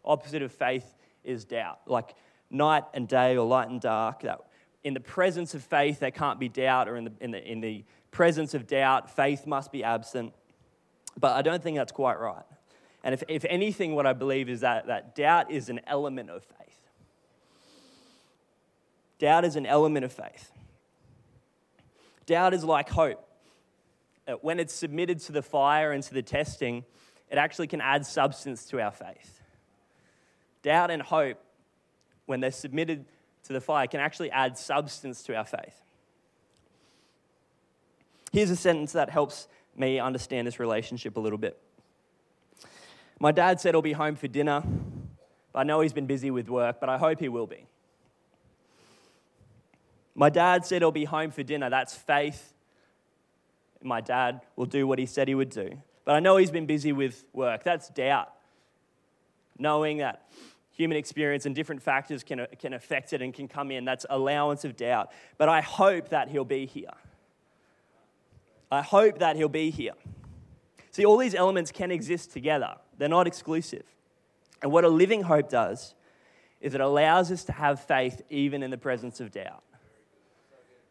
Opposite 0.05 0.41
of 0.41 0.51
faith 0.51 0.95
is 1.23 1.45
doubt, 1.45 1.79
like 1.87 2.15
night 2.49 2.83
and 2.93 3.07
day 3.07 3.37
or 3.37 3.47
light 3.47 3.69
and 3.69 3.79
dark. 3.81 4.21
That 4.21 4.39
in 4.83 4.93
the 4.93 4.99
presence 4.99 5.53
of 5.53 5.63
faith, 5.63 5.99
there 5.99 6.11
can't 6.11 6.39
be 6.39 6.49
doubt, 6.49 6.87
or 6.89 6.97
in 6.97 7.05
the, 7.05 7.13
in 7.21 7.31
the, 7.31 7.51
in 7.51 7.61
the 7.61 7.83
presence 8.11 8.53
of 8.53 8.67
doubt, 8.67 9.15
faith 9.15 9.47
must 9.47 9.71
be 9.71 9.83
absent. 9.83 10.33
But 11.19 11.35
I 11.35 11.41
don't 11.41 11.63
think 11.63 11.77
that's 11.77 11.91
quite 11.91 12.19
right. 12.19 12.43
And 13.03 13.13
if, 13.13 13.23
if 13.27 13.45
anything, 13.45 13.95
what 13.95 14.05
I 14.05 14.13
believe 14.13 14.49
is 14.49 14.61
that, 14.61 14.87
that 14.87 15.15
doubt 15.15 15.51
is 15.51 15.69
an 15.69 15.81
element 15.87 16.29
of 16.29 16.43
faith. 16.43 16.59
Doubt 19.19 19.45
is 19.45 19.55
an 19.55 19.65
element 19.65 20.05
of 20.05 20.11
faith. 20.11 20.51
Doubt 22.25 22.53
is 22.53 22.63
like 22.63 22.89
hope. 22.89 23.25
Uh, 24.27 24.33
when 24.41 24.59
it's 24.59 24.73
submitted 24.73 25.19
to 25.19 25.31
the 25.31 25.41
fire 25.41 25.91
and 25.91 26.03
to 26.03 26.13
the 26.13 26.21
testing, 26.21 26.85
it 27.29 27.37
actually 27.37 27.67
can 27.67 27.81
add 27.81 28.05
substance 28.05 28.65
to 28.65 28.79
our 28.81 28.91
faith. 28.91 29.41
Doubt 30.61 30.91
and 30.91 31.01
hope, 31.01 31.37
when 32.25 32.39
they're 32.39 32.51
submitted 32.51 33.05
to 33.43 33.53
the 33.53 33.59
fire, 33.59 33.85
can 33.87 33.99
actually 33.99 34.31
add 34.31 34.57
substance 34.57 35.23
to 35.23 35.35
our 35.35 35.45
faith. 35.45 35.83
Here's 38.31 38.49
a 38.49 38.55
sentence 38.55 38.93
that 38.93 39.09
helps 39.09 39.47
me 39.75 39.99
understand 39.99 40.47
this 40.47 40.59
relationship 40.59 41.17
a 41.17 41.19
little 41.19 41.37
bit. 41.37 41.59
My 43.19 43.31
dad 43.31 43.59
said 43.59 43.73
he'll 43.73 43.81
be 43.81 43.93
home 43.93 44.15
for 44.15 44.27
dinner. 44.27 44.63
I 45.53 45.63
know 45.63 45.81
he's 45.81 45.93
been 45.93 46.07
busy 46.07 46.31
with 46.31 46.49
work, 46.49 46.79
but 46.79 46.89
I 46.89 46.97
hope 46.97 47.19
he 47.19 47.29
will 47.29 47.47
be. 47.47 47.67
My 50.15 50.29
dad 50.29 50.65
said 50.65 50.81
he'll 50.81 50.91
be 50.91 51.05
home 51.05 51.31
for 51.31 51.43
dinner. 51.43 51.69
That's 51.69 51.95
faith. 51.95 52.53
My 53.81 54.01
dad 54.01 54.41
will 54.55 54.65
do 54.65 54.87
what 54.87 54.99
he 54.99 55.05
said 55.05 55.27
he 55.27 55.35
would 55.35 55.49
do. 55.49 55.77
But 56.05 56.15
I 56.15 56.19
know 56.19 56.37
he's 56.37 56.51
been 56.51 56.65
busy 56.65 56.91
with 56.91 57.23
work. 57.33 57.63
That's 57.63 57.89
doubt. 57.89 58.31
Knowing 59.57 59.97
that 59.97 60.27
human 60.71 60.97
experience 60.97 61.45
and 61.45 61.55
different 61.55 61.81
factors 61.81 62.23
can, 62.23 62.45
can 62.59 62.73
affect 62.73 63.13
it 63.13 63.21
and 63.21 63.33
can 63.33 63.47
come 63.47 63.71
in. 63.71 63.85
That's 63.85 64.05
allowance 64.09 64.65
of 64.65 64.75
doubt. 64.75 65.11
But 65.37 65.49
I 65.49 65.61
hope 65.61 66.09
that 66.09 66.29
he'll 66.29 66.45
be 66.45 66.65
here. 66.65 66.89
I 68.71 68.81
hope 68.81 69.19
that 69.19 69.35
he'll 69.35 69.49
be 69.49 69.69
here. 69.69 69.93
See, 70.91 71.05
all 71.05 71.17
these 71.17 71.35
elements 71.35 71.71
can 71.71 71.91
exist 71.91 72.31
together, 72.31 72.75
they're 72.97 73.09
not 73.09 73.27
exclusive. 73.27 73.83
And 74.61 74.71
what 74.71 74.83
a 74.85 74.89
living 74.89 75.23
hope 75.23 75.49
does 75.49 75.93
is 76.61 76.73
it 76.73 76.81
allows 76.81 77.31
us 77.31 77.43
to 77.45 77.51
have 77.51 77.81
faith 77.81 78.21
even 78.29 78.63
in 78.63 78.71
the 78.71 78.77
presence 78.77 79.19
of 79.19 79.31
doubt. 79.31 79.63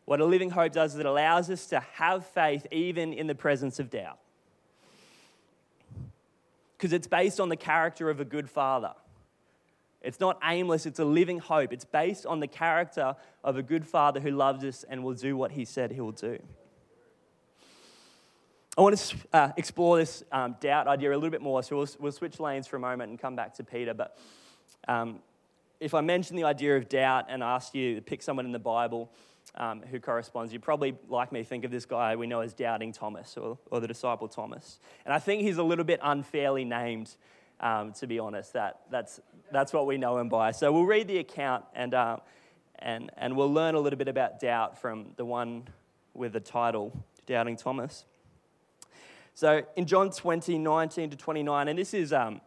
What 0.05 0.21
a 0.21 0.25
living 0.25 0.51
hope 0.51 0.73
does 0.73 0.95
is 0.95 1.01
it 1.01 1.07
allows 1.07 1.49
us 1.51 1.67
to 1.67 1.81
have 1.95 2.27
faith 2.27 2.67
even 2.71 3.13
in 3.13 3.27
the 3.27 3.35
presence 3.35 3.79
of 3.79 3.91
doubt. 3.91 4.19
Because 6.77 6.93
it's 6.93 7.07
based 7.07 7.39
on 7.39 7.49
the 7.49 7.57
character 7.57 8.11
of 8.11 8.19
a 8.19 8.25
good 8.25 8.51
father. 8.51 8.95
It's 10.01 10.19
not 10.19 10.41
aimless, 10.43 10.85
it's 10.85 10.99
a 10.99 11.05
living 11.05 11.39
hope. 11.39 11.73
It's 11.73 11.85
based 11.85 12.27
on 12.27 12.41
the 12.41 12.49
character 12.49 13.15
of 13.45 13.57
a 13.57 13.63
good 13.63 13.87
father 13.87 14.19
who 14.19 14.33
loves 14.33 14.65
us 14.65 14.85
and 14.89 15.05
will 15.05 15.15
do 15.15 15.37
what 15.37 15.53
he 15.53 15.65
said 15.65 15.93
he 15.93 16.01
will 16.01 16.11
do. 16.11 16.39
I 18.77 18.81
want 18.81 18.97
to 18.97 19.17
uh, 19.33 19.53
explore 19.57 19.99
this 19.99 20.25
um, 20.33 20.57
doubt 20.59 20.89
idea 20.89 21.11
a 21.11 21.15
little 21.15 21.31
bit 21.31 21.43
more, 21.43 21.63
so 21.63 21.77
we'll, 21.77 21.89
we'll, 22.01 22.13
switch 22.13 22.41
lanes 22.41 22.67
for 22.67 22.77
a 22.77 22.81
moment 22.81 23.11
and 23.11 23.19
come 23.21 23.37
back 23.37 23.55
to 23.57 23.65
Peter. 23.65 23.93
But 23.93 24.17
um, 24.89 25.19
if 25.83 25.95
I 25.95 26.01
mention 26.01 26.37
the 26.37 26.45
idea 26.45 26.77
of 26.77 26.89
doubt 26.89 27.27
and 27.29 27.43
ask 27.43 27.75
you 27.75 27.97
to 27.97 28.01
pick 28.01 28.23
someone 28.23 28.47
in 28.47 28.53
the 28.53 28.59
Bible, 28.59 29.11
um, 29.57 29.83
who 29.91 29.99
corresponds. 30.01 30.53
You 30.53 30.61
probably, 30.61 30.95
like 31.09 31.33
me, 31.33 31.43
think 31.43 31.65
of 31.65 31.71
this 31.71 31.85
guy 31.85 32.17
we 32.17 32.27
know 32.27 32.41
as 32.41 32.55
Doubting 32.55 32.93
Thomas 32.93 33.37
or, 33.37 33.59
or 33.71 33.81
the 33.81 33.89
disciple 33.89 34.29
Thomas. 34.29 34.79
And 35.05 35.13
I 35.13 35.19
think 35.19 35.43
he's 35.43 35.59
a 35.59 35.63
little 35.63 35.85
bit 35.85 36.01
unfairly 36.03 36.65
named, 36.65 37.17
um, 37.61 37.93
to 37.95 38.07
be 38.07 38.19
honest. 38.19 38.53
That, 38.53 38.81
that's, 38.91 39.21
that's 39.51 39.73
what 39.73 39.87
we 39.87 39.99
know 39.99 40.19
him 40.19 40.29
by. 40.29 40.53
So 40.53 40.73
we'll 40.73 40.87
read 40.87 41.09
the 41.09 41.19
account 41.19 41.65
and, 41.75 41.93
uh, 41.93 42.19
and, 42.79 43.11
and 43.17 43.37
we'll 43.37 43.53
learn 43.53 43.75
a 43.75 43.81
little 43.81 43.99
bit 43.99 44.09
about 44.09 44.41
doubt 44.41 44.79
from 44.79 45.09
the 45.17 45.25
one 45.25 45.65
with 46.15 46.33
the 46.33 46.41
title, 46.41 47.05
Doubting 47.27 47.57
Thomas. 47.57 48.05
So 49.35 49.63
in 49.77 49.87
John 49.87 50.11
20, 50.11 50.59
19 50.59 51.11
to 51.11 51.17
29, 51.17 51.69
and 51.69 51.79
this 51.79 51.93
is. 51.93 52.13
Um, 52.13 52.41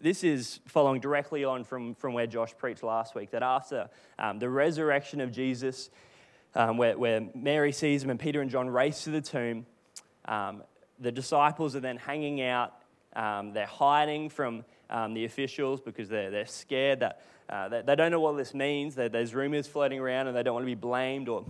this 0.00 0.24
is 0.24 0.60
following 0.66 1.00
directly 1.00 1.44
on 1.44 1.64
from, 1.64 1.94
from 1.94 2.14
where 2.14 2.26
Josh 2.26 2.56
preached 2.56 2.82
last 2.82 3.14
week 3.14 3.30
that 3.32 3.42
after 3.42 3.88
um, 4.18 4.38
the 4.38 4.48
resurrection 4.48 5.20
of 5.20 5.30
Jesus, 5.30 5.90
um, 6.54 6.78
where, 6.78 6.96
where, 6.96 7.28
Mary 7.34 7.70
sees 7.70 8.02
him 8.02 8.10
and 8.10 8.18
Peter 8.18 8.40
and 8.40 8.50
John 8.50 8.68
race 8.68 9.04
to 9.04 9.10
the 9.10 9.20
tomb. 9.20 9.66
Um, 10.24 10.62
the 10.98 11.12
disciples 11.12 11.76
are 11.76 11.80
then 11.80 11.96
hanging 11.96 12.40
out. 12.42 12.74
Um, 13.14 13.52
they're 13.52 13.66
hiding 13.66 14.30
from 14.30 14.64
um, 14.88 15.14
the 15.14 15.24
officials 15.24 15.80
because 15.80 16.08
they're, 16.08 16.30
they're 16.30 16.46
scared 16.46 17.00
that 17.00 17.22
uh, 17.48 17.68
they, 17.68 17.82
they, 17.82 17.96
don't 17.96 18.10
know 18.10 18.20
what 18.20 18.36
this 18.36 18.54
means. 18.54 18.94
there's 18.94 19.34
rumors 19.34 19.66
floating 19.66 19.98
around 19.98 20.28
and 20.28 20.36
they 20.36 20.42
don't 20.42 20.54
want 20.54 20.62
to 20.62 20.70
be 20.70 20.74
blamed 20.74 21.28
or, 21.28 21.44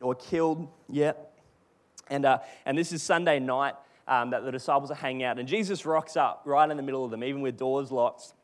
or 0.00 0.14
killed 0.14 0.68
yet. 0.88 1.32
And, 2.08 2.24
uh, 2.24 2.38
and 2.64 2.76
this 2.76 2.92
is 2.92 3.02
Sunday 3.02 3.38
night 3.38 3.74
um, 4.08 4.30
that 4.30 4.44
the 4.44 4.52
disciples 4.52 4.90
are 4.90 4.96
hanging 4.96 5.24
out. 5.24 5.38
And 5.38 5.48
Jesus 5.48 5.84
rocks 5.84 6.16
up 6.16 6.42
right 6.44 6.70
in 6.70 6.76
the 6.76 6.82
middle 6.82 7.04
of 7.04 7.10
them, 7.10 7.24
even 7.24 7.40
with 7.40 7.56
doors 7.56 7.90
locked. 7.90 8.34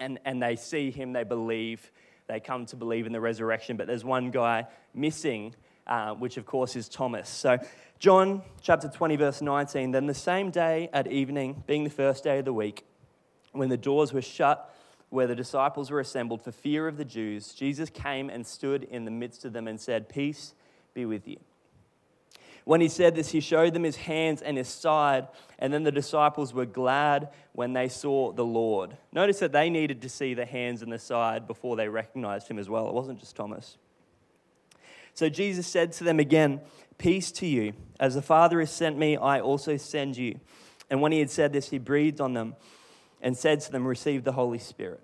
And, 0.00 0.18
and 0.24 0.42
they 0.42 0.56
see 0.56 0.90
him, 0.90 1.12
they 1.12 1.24
believe 1.24 1.90
they 2.28 2.40
come 2.40 2.66
to 2.66 2.76
believe 2.76 3.06
in 3.06 3.12
the 3.12 3.20
resurrection. 3.20 3.76
But 3.76 3.86
there's 3.86 4.04
one 4.04 4.30
guy 4.30 4.66
missing, 4.94 5.54
uh, 5.86 6.14
which 6.14 6.36
of 6.36 6.46
course 6.46 6.76
is 6.76 6.88
Thomas. 6.88 7.28
So, 7.28 7.58
John 7.98 8.42
chapter 8.60 8.88
20, 8.88 9.16
verse 9.16 9.42
19 9.42 9.92
Then 9.92 10.06
the 10.06 10.14
same 10.14 10.50
day 10.50 10.88
at 10.92 11.06
evening, 11.06 11.62
being 11.66 11.84
the 11.84 11.90
first 11.90 12.24
day 12.24 12.38
of 12.38 12.44
the 12.44 12.52
week, 12.52 12.84
when 13.52 13.68
the 13.68 13.76
doors 13.76 14.12
were 14.12 14.22
shut 14.22 14.74
where 15.10 15.26
the 15.26 15.34
disciples 15.34 15.90
were 15.90 16.00
assembled 16.00 16.40
for 16.40 16.52
fear 16.52 16.88
of 16.88 16.96
the 16.96 17.04
Jews, 17.04 17.52
Jesus 17.52 17.90
came 17.90 18.30
and 18.30 18.46
stood 18.46 18.84
in 18.84 19.04
the 19.04 19.10
midst 19.10 19.44
of 19.44 19.52
them 19.52 19.68
and 19.68 19.78
said, 19.78 20.08
Peace 20.08 20.54
be 20.94 21.04
with 21.04 21.28
you. 21.28 21.36
When 22.64 22.80
he 22.80 22.88
said 22.88 23.14
this, 23.14 23.30
he 23.30 23.40
showed 23.40 23.74
them 23.74 23.82
his 23.82 23.96
hands 23.96 24.40
and 24.40 24.56
his 24.56 24.68
side, 24.68 25.28
and 25.58 25.72
then 25.72 25.82
the 25.82 25.92
disciples 25.92 26.54
were 26.54 26.66
glad 26.66 27.30
when 27.52 27.72
they 27.72 27.88
saw 27.88 28.32
the 28.32 28.44
Lord. 28.44 28.96
Notice 29.12 29.40
that 29.40 29.52
they 29.52 29.68
needed 29.68 30.02
to 30.02 30.08
see 30.08 30.34
the 30.34 30.46
hands 30.46 30.82
and 30.82 30.92
the 30.92 30.98
side 30.98 31.46
before 31.46 31.76
they 31.76 31.88
recognized 31.88 32.48
him 32.48 32.58
as 32.58 32.68
well. 32.68 32.88
It 32.88 32.94
wasn't 32.94 33.18
just 33.18 33.34
Thomas. 33.34 33.78
So 35.14 35.28
Jesus 35.28 35.66
said 35.66 35.92
to 35.92 36.04
them 36.04 36.20
again, 36.20 36.60
Peace 36.98 37.32
to 37.32 37.46
you. 37.46 37.72
As 37.98 38.14
the 38.14 38.22
Father 38.22 38.60
has 38.60 38.70
sent 38.70 38.96
me, 38.96 39.16
I 39.16 39.40
also 39.40 39.76
send 39.76 40.16
you. 40.16 40.38
And 40.88 41.00
when 41.00 41.10
he 41.10 41.18
had 41.18 41.30
said 41.30 41.52
this, 41.52 41.70
he 41.70 41.78
breathed 41.78 42.20
on 42.20 42.34
them 42.34 42.54
and 43.20 43.36
said 43.36 43.60
to 43.62 43.72
them, 43.72 43.86
Receive 43.86 44.24
the 44.24 44.32
Holy 44.32 44.58
Spirit. 44.58 45.00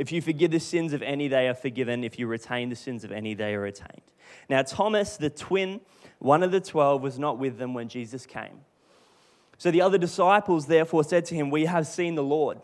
If 0.00 0.12
you 0.12 0.22
forgive 0.22 0.50
the 0.50 0.60
sins 0.60 0.94
of 0.94 1.02
any, 1.02 1.28
they 1.28 1.46
are 1.46 1.54
forgiven. 1.54 2.04
If 2.04 2.18
you 2.18 2.26
retain 2.26 2.70
the 2.70 2.74
sins 2.74 3.04
of 3.04 3.12
any, 3.12 3.34
they 3.34 3.54
are 3.54 3.60
retained. 3.60 4.00
Now, 4.48 4.62
Thomas, 4.62 5.18
the 5.18 5.28
twin, 5.28 5.82
one 6.20 6.42
of 6.42 6.52
the 6.52 6.60
twelve, 6.60 7.02
was 7.02 7.18
not 7.18 7.36
with 7.36 7.58
them 7.58 7.74
when 7.74 7.90
Jesus 7.90 8.24
came. 8.24 8.62
So 9.58 9.70
the 9.70 9.82
other 9.82 9.98
disciples 9.98 10.64
therefore 10.64 11.04
said 11.04 11.26
to 11.26 11.34
him, 11.34 11.50
We 11.50 11.66
have 11.66 11.86
seen 11.86 12.14
the 12.14 12.22
Lord. 12.22 12.62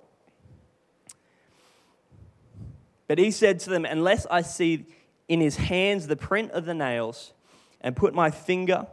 But 3.07 3.19
he 3.19 3.31
said 3.31 3.61
to 3.61 3.71
them, 3.71 3.85
Unless 3.85 4.25
I 4.31 4.41
see 4.41 4.87
in 5.29 5.43
his 5.43 5.57
hands 5.57 6.07
the 6.07 6.17
print 6.17 6.53
of 6.53 6.65
the 6.65 6.73
nails, 6.73 7.35
and 7.83 7.95
put 7.95 8.15
my 8.15 8.31
finger 8.31 8.87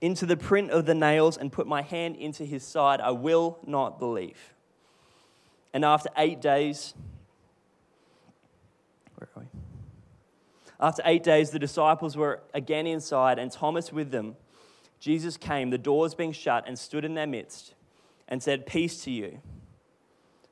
into 0.00 0.24
the 0.24 0.38
print 0.38 0.70
of 0.70 0.86
the 0.86 0.94
nails, 0.94 1.36
and 1.36 1.52
put 1.52 1.66
my 1.66 1.82
hand 1.82 2.16
into 2.16 2.46
his 2.46 2.66
side, 2.66 3.02
I 3.02 3.10
will 3.10 3.58
not 3.66 3.98
believe. 3.98 4.54
And 5.74 5.84
after 5.84 6.08
eight 6.16 6.40
days, 6.40 6.94
where 9.32 9.44
are 9.44 9.48
we? 9.52 9.60
After 10.80 11.02
eight 11.04 11.22
days, 11.22 11.50
the 11.50 11.58
disciples 11.58 12.16
were 12.16 12.42
again 12.52 12.86
inside, 12.86 13.38
and 13.38 13.50
Thomas 13.50 13.92
with 13.92 14.10
them. 14.10 14.36
Jesus 15.00 15.36
came, 15.36 15.70
the 15.70 15.78
doors 15.78 16.14
being 16.14 16.32
shut, 16.32 16.64
and 16.66 16.78
stood 16.78 17.04
in 17.04 17.14
their 17.14 17.26
midst 17.26 17.74
and 18.28 18.42
said, 18.42 18.66
Peace 18.66 19.02
to 19.04 19.10
you. 19.10 19.40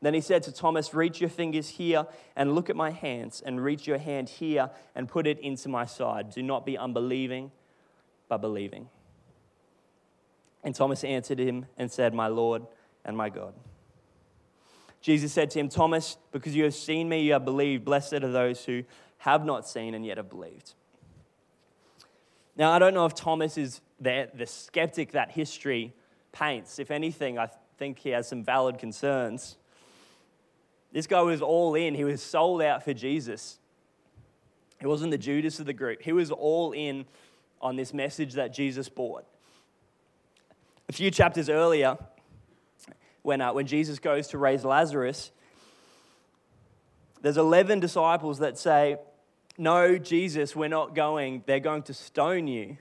Then 0.00 0.14
he 0.14 0.20
said 0.20 0.42
to 0.44 0.52
Thomas, 0.52 0.94
Reach 0.94 1.20
your 1.20 1.30
fingers 1.30 1.68
here 1.70 2.06
and 2.36 2.54
look 2.54 2.68
at 2.68 2.76
my 2.76 2.90
hands, 2.90 3.42
and 3.44 3.62
reach 3.62 3.86
your 3.86 3.98
hand 3.98 4.28
here 4.28 4.70
and 4.94 5.08
put 5.08 5.26
it 5.26 5.38
into 5.40 5.68
my 5.68 5.86
side. 5.86 6.30
Do 6.30 6.42
not 6.42 6.66
be 6.66 6.76
unbelieving, 6.76 7.50
but 8.28 8.38
believing. 8.38 8.88
And 10.64 10.74
Thomas 10.74 11.02
answered 11.02 11.38
him 11.38 11.66
and 11.76 11.90
said, 11.90 12.14
My 12.14 12.28
Lord 12.28 12.66
and 13.04 13.16
my 13.16 13.28
God. 13.28 13.54
Jesus 15.02 15.32
said 15.32 15.50
to 15.50 15.58
him, 15.58 15.68
Thomas, 15.68 16.16
because 16.30 16.54
you 16.54 16.64
have 16.64 16.74
seen 16.74 17.08
me, 17.08 17.22
you 17.22 17.32
have 17.32 17.44
believed. 17.44 17.84
Blessed 17.84 18.14
are 18.14 18.20
those 18.20 18.64
who 18.64 18.84
have 19.18 19.44
not 19.44 19.68
seen 19.68 19.94
and 19.94 20.06
yet 20.06 20.16
have 20.16 20.30
believed. 20.30 20.74
Now, 22.56 22.70
I 22.70 22.78
don't 22.78 22.94
know 22.94 23.04
if 23.04 23.14
Thomas 23.14 23.58
is 23.58 23.80
the, 24.00 24.28
the 24.32 24.46
skeptic 24.46 25.12
that 25.12 25.32
history 25.32 25.92
paints. 26.30 26.78
If 26.78 26.90
anything, 26.90 27.38
I 27.38 27.48
think 27.78 27.98
he 27.98 28.10
has 28.10 28.28
some 28.28 28.44
valid 28.44 28.78
concerns. 28.78 29.56
This 30.92 31.06
guy 31.06 31.20
was 31.22 31.42
all 31.42 31.74
in, 31.74 31.94
he 31.94 32.04
was 32.04 32.22
sold 32.22 32.62
out 32.62 32.84
for 32.84 32.94
Jesus. 32.94 33.58
He 34.78 34.86
wasn't 34.86 35.10
the 35.10 35.18
Judas 35.18 35.58
of 35.58 35.66
the 35.66 35.72
group, 35.72 36.02
he 36.02 36.12
was 36.12 36.30
all 36.30 36.72
in 36.72 37.06
on 37.60 37.76
this 37.76 37.94
message 37.94 38.34
that 38.34 38.52
Jesus 38.52 38.88
brought. 38.88 39.24
A 40.88 40.92
few 40.92 41.10
chapters 41.10 41.48
earlier, 41.48 41.96
when, 43.22 43.40
uh, 43.40 43.52
when 43.52 43.66
Jesus 43.66 43.98
goes 43.98 44.28
to 44.28 44.38
raise 44.38 44.64
Lazarus, 44.64 45.30
there's 47.22 47.36
11 47.36 47.80
disciples 47.80 48.40
that 48.40 48.58
say, 48.58 48.96
No, 49.56 49.96
Jesus, 49.98 50.56
we're 50.56 50.68
not 50.68 50.94
going. 50.94 51.44
They're 51.46 51.60
going 51.60 51.84
to 51.84 51.94
stone 51.94 52.46
you. 52.48 52.76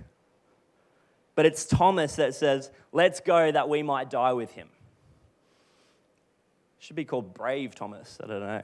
But 1.36 1.46
it's 1.46 1.66
Thomas 1.66 2.16
that 2.16 2.34
says, 2.34 2.72
Let's 2.92 3.20
go 3.20 3.52
that 3.52 3.70
we 3.70 3.84
might 3.84 4.10
die 4.10 4.34
with 4.34 4.52
him. 4.52 4.68
Should 6.80 6.96
be 6.96 7.06
called 7.06 7.36
Brave 7.36 7.76
Thomas. 7.76 8.18
I 8.24 8.28
don't 8.28 8.40
know. 8.40 8.64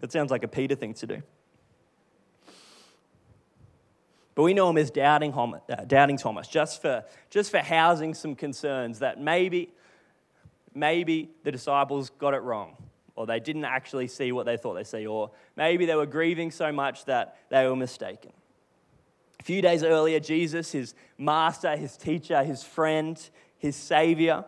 That 0.00 0.12
sounds 0.12 0.30
like 0.30 0.44
a 0.44 0.48
Peter 0.48 0.74
thing 0.74 0.92
to 0.94 1.06
do. 1.06 1.22
But 4.34 4.42
we 4.42 4.54
know 4.54 4.68
him 4.68 4.78
as 4.78 4.90
doubting, 4.90 5.32
uh, 5.32 6.16
Thomas, 6.16 6.48
just 6.48 6.82
for, 6.82 7.04
just 7.30 7.50
for 7.50 7.58
housing 7.58 8.14
some 8.14 8.34
concerns 8.34 8.98
that 9.00 9.20
maybe, 9.20 9.70
maybe 10.74 11.30
the 11.44 11.52
disciples 11.52 12.10
got 12.10 12.34
it 12.34 12.42
wrong, 12.42 12.76
or 13.14 13.26
they 13.26 13.40
didn't 13.40 13.64
actually 13.64 14.08
see 14.08 14.32
what 14.32 14.46
they 14.46 14.56
thought 14.56 14.74
they 14.74 14.84
see, 14.84 15.06
or 15.06 15.30
maybe 15.56 15.86
they 15.86 15.94
were 15.94 16.06
grieving 16.06 16.50
so 16.50 16.72
much 16.72 17.04
that 17.06 17.36
they 17.50 17.66
were 17.66 17.76
mistaken. 17.76 18.32
A 19.40 19.42
few 19.42 19.60
days 19.60 19.82
earlier, 19.82 20.20
Jesus, 20.20 20.72
his 20.72 20.94
master, 21.18 21.76
his 21.76 21.96
teacher, 21.96 22.44
his 22.44 22.62
friend, 22.62 23.18
his 23.58 23.74
savior, 23.76 24.44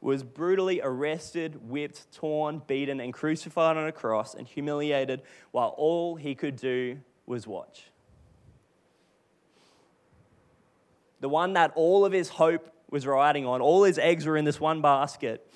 was 0.00 0.22
brutally 0.22 0.80
arrested, 0.82 1.68
whipped, 1.68 2.12
torn, 2.12 2.62
beaten, 2.66 3.00
and 3.00 3.12
crucified 3.12 3.76
on 3.76 3.86
a 3.86 3.92
cross 3.92 4.34
and 4.34 4.46
humiliated 4.46 5.22
while 5.50 5.74
all 5.76 6.14
he 6.14 6.34
could 6.34 6.56
do 6.56 6.98
was 7.26 7.46
watch. 7.46 7.90
the 11.20 11.28
one 11.28 11.54
that 11.54 11.72
all 11.74 12.04
of 12.04 12.12
his 12.12 12.28
hope 12.28 12.70
was 12.90 13.06
riding 13.06 13.46
on. 13.46 13.60
All 13.60 13.84
his 13.84 13.98
eggs 13.98 14.26
were 14.26 14.36
in 14.36 14.44
this 14.44 14.60
one 14.60 14.80
basket. 14.80 15.46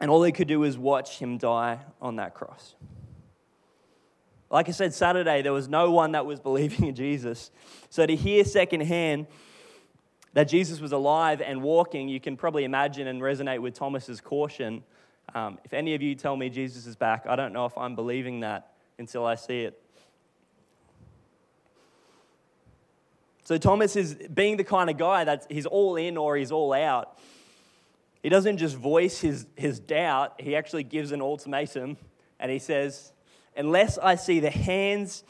And 0.00 0.10
all 0.10 0.22
he 0.22 0.32
could 0.32 0.48
do 0.48 0.60
was 0.60 0.78
watch 0.78 1.18
him 1.18 1.38
die 1.38 1.80
on 2.00 2.16
that 2.16 2.34
cross. 2.34 2.74
Like 4.50 4.68
I 4.68 4.72
said, 4.72 4.94
Saturday, 4.94 5.42
there 5.42 5.52
was 5.52 5.68
no 5.68 5.90
one 5.90 6.12
that 6.12 6.24
was 6.24 6.40
believing 6.40 6.88
in 6.88 6.94
Jesus. 6.94 7.50
So 7.90 8.06
to 8.06 8.16
hear 8.16 8.44
secondhand 8.44 9.26
that 10.34 10.44
Jesus 10.44 10.80
was 10.80 10.92
alive 10.92 11.40
and 11.40 11.62
walking, 11.62 12.08
you 12.08 12.20
can 12.20 12.36
probably 12.36 12.64
imagine 12.64 13.06
and 13.08 13.20
resonate 13.20 13.60
with 13.60 13.74
Thomas's 13.74 14.20
caution. 14.20 14.84
Um, 15.34 15.58
if 15.64 15.74
any 15.74 15.94
of 15.94 16.02
you 16.02 16.14
tell 16.14 16.36
me 16.36 16.48
Jesus 16.48 16.86
is 16.86 16.96
back, 16.96 17.26
I 17.26 17.36
don't 17.36 17.52
know 17.52 17.66
if 17.66 17.76
I'm 17.76 17.94
believing 17.94 18.40
that 18.40 18.72
until 18.98 19.26
I 19.26 19.34
see 19.34 19.62
it. 19.62 19.82
So 23.48 23.56
Thomas 23.56 23.96
is 23.96 24.14
being 24.34 24.58
the 24.58 24.62
kind 24.62 24.90
of 24.90 24.98
guy 24.98 25.24
that 25.24 25.46
he's 25.48 25.64
all 25.64 25.96
in 25.96 26.18
or 26.18 26.36
he's 26.36 26.52
all 26.52 26.74
out. 26.74 27.18
He 28.22 28.28
doesn't 28.28 28.58
just 28.58 28.76
voice 28.76 29.22
his, 29.22 29.46
his 29.56 29.80
doubt, 29.80 30.38
he 30.38 30.54
actually 30.54 30.82
gives 30.82 31.12
an 31.12 31.22
ultimatum 31.22 31.96
and 32.38 32.52
he 32.52 32.58
says, 32.58 33.10
Unless 33.56 33.96
I 33.96 34.16
see 34.16 34.40
the 34.40 34.50
hands, 34.50 35.24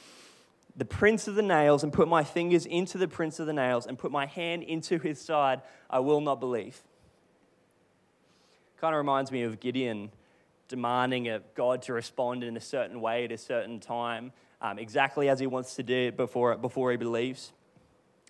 the 0.76 0.84
prints 0.84 1.28
of 1.28 1.36
the 1.36 1.42
nails, 1.42 1.84
and 1.84 1.92
put 1.92 2.08
my 2.08 2.24
fingers 2.24 2.66
into 2.66 2.98
the 2.98 3.06
prints 3.06 3.38
of 3.38 3.46
the 3.46 3.52
nails 3.52 3.86
and 3.86 3.96
put 3.96 4.10
my 4.10 4.26
hand 4.26 4.64
into 4.64 4.98
his 4.98 5.20
side, 5.20 5.62
I 5.88 6.00
will 6.00 6.20
not 6.20 6.40
believe. 6.40 6.82
Kind 8.80 8.96
of 8.96 8.98
reminds 8.98 9.30
me 9.30 9.44
of 9.44 9.60
Gideon 9.60 10.10
demanding 10.66 11.28
of 11.28 11.54
God 11.54 11.82
to 11.82 11.92
respond 11.92 12.42
in 12.42 12.56
a 12.56 12.60
certain 12.60 13.00
way 13.00 13.26
at 13.26 13.30
a 13.30 13.38
certain 13.38 13.78
time, 13.78 14.32
um, 14.60 14.76
exactly 14.76 15.28
as 15.28 15.38
he 15.38 15.46
wants 15.46 15.76
to 15.76 15.84
do 15.84 16.08
it 16.08 16.16
before, 16.16 16.56
before 16.56 16.90
he 16.90 16.96
believes. 16.96 17.52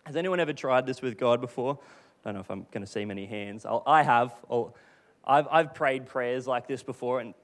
Has 0.08 0.16
anyone 0.16 0.40
ever 0.40 0.54
tried 0.54 0.86
this 0.86 1.02
with 1.02 1.18
God 1.18 1.38
before? 1.38 1.78
I 1.78 2.28
don't 2.28 2.34
know 2.36 2.40
if 2.40 2.50
I'm 2.50 2.66
going 2.70 2.80
to 2.80 2.90
see 2.90 3.04
many 3.04 3.26
hands. 3.26 3.66
I'll, 3.66 3.82
I 3.86 4.02
have. 4.02 4.34
I'll, 4.50 4.74
I've, 5.22 5.46
I've 5.50 5.74
prayed 5.74 6.06
prayers 6.06 6.46
like 6.46 6.66
this 6.66 6.82
before, 6.82 7.20
and 7.20 7.34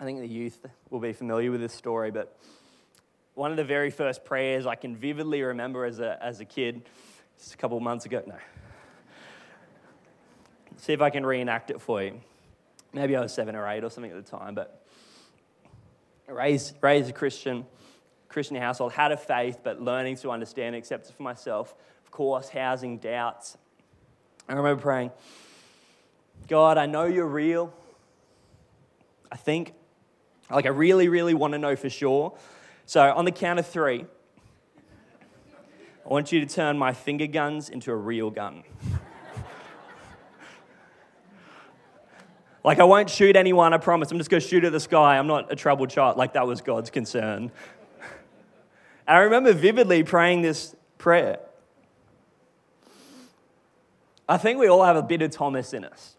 I 0.00 0.04
think 0.04 0.18
the 0.18 0.26
youth 0.26 0.66
will 0.90 0.98
be 0.98 1.12
familiar 1.12 1.52
with 1.52 1.60
this 1.60 1.72
story. 1.72 2.10
But 2.10 2.36
one 3.34 3.52
of 3.52 3.56
the 3.56 3.62
very 3.62 3.92
first 3.92 4.24
prayers 4.24 4.66
I 4.66 4.74
can 4.74 4.96
vividly 4.96 5.40
remember 5.40 5.84
as 5.84 6.00
a, 6.00 6.18
as 6.20 6.40
a 6.40 6.44
kid, 6.44 6.82
just 7.38 7.54
a 7.54 7.56
couple 7.56 7.78
months 7.78 8.06
ago. 8.06 8.24
No. 8.26 8.34
See 10.78 10.92
if 10.92 11.00
I 11.00 11.10
can 11.10 11.24
reenact 11.24 11.70
it 11.70 11.80
for 11.80 12.02
you. 12.02 12.20
Maybe 12.92 13.14
I 13.14 13.20
was 13.20 13.32
seven 13.32 13.54
or 13.54 13.68
eight 13.68 13.84
or 13.84 13.90
something 13.90 14.10
at 14.10 14.16
the 14.24 14.28
time, 14.28 14.56
but 14.56 14.84
raised, 16.26 16.74
raised 16.82 17.08
a 17.08 17.12
Christian 17.12 17.66
Christian 18.28 18.56
household, 18.56 18.92
had 18.92 19.12
a 19.12 19.16
faith, 19.16 19.58
but 19.62 19.80
learning 19.80 20.16
to 20.16 20.30
understand 20.30 20.74
and 20.74 20.76
accept 20.76 21.08
it 21.08 21.14
for 21.14 21.22
myself. 21.22 21.74
Of 22.04 22.10
course, 22.10 22.48
housing 22.48 22.98
doubts. 22.98 23.56
I 24.48 24.54
remember 24.54 24.80
praying, 24.80 25.10
God, 26.46 26.78
I 26.78 26.86
know 26.86 27.04
you're 27.04 27.26
real. 27.26 27.72
I 29.30 29.36
think. 29.36 29.74
Like, 30.50 30.64
I 30.64 30.70
really, 30.70 31.08
really 31.08 31.34
want 31.34 31.52
to 31.52 31.58
know 31.58 31.76
for 31.76 31.90
sure. 31.90 32.36
So, 32.86 33.02
on 33.02 33.26
the 33.26 33.32
count 33.32 33.58
of 33.58 33.66
three, 33.66 34.06
I 36.04 36.08
want 36.08 36.32
you 36.32 36.40
to 36.40 36.46
turn 36.46 36.78
my 36.78 36.94
finger 36.94 37.26
guns 37.26 37.68
into 37.68 37.90
a 37.90 37.96
real 37.96 38.30
gun. 38.30 38.64
like, 42.64 42.78
I 42.78 42.84
won't 42.84 43.10
shoot 43.10 43.36
anyone, 43.36 43.74
I 43.74 43.76
promise. 43.76 44.10
I'm 44.10 44.16
just 44.16 44.30
going 44.30 44.40
to 44.40 44.48
shoot 44.48 44.64
at 44.64 44.72
the 44.72 44.80
sky. 44.80 45.18
I'm 45.18 45.26
not 45.26 45.52
a 45.52 45.56
troubled 45.56 45.90
child. 45.90 46.16
Like, 46.16 46.32
that 46.32 46.46
was 46.46 46.62
God's 46.62 46.88
concern. 46.88 47.52
And 49.08 49.16
I 49.16 49.20
remember 49.22 49.54
vividly 49.54 50.04
praying 50.04 50.42
this 50.42 50.76
prayer. 50.98 51.38
I 54.28 54.36
think 54.36 54.58
we 54.60 54.68
all 54.68 54.84
have 54.84 54.96
a 54.96 55.02
bit 55.02 55.22
of 55.22 55.30
Thomas 55.30 55.72
in 55.72 55.82
us. 55.82 56.14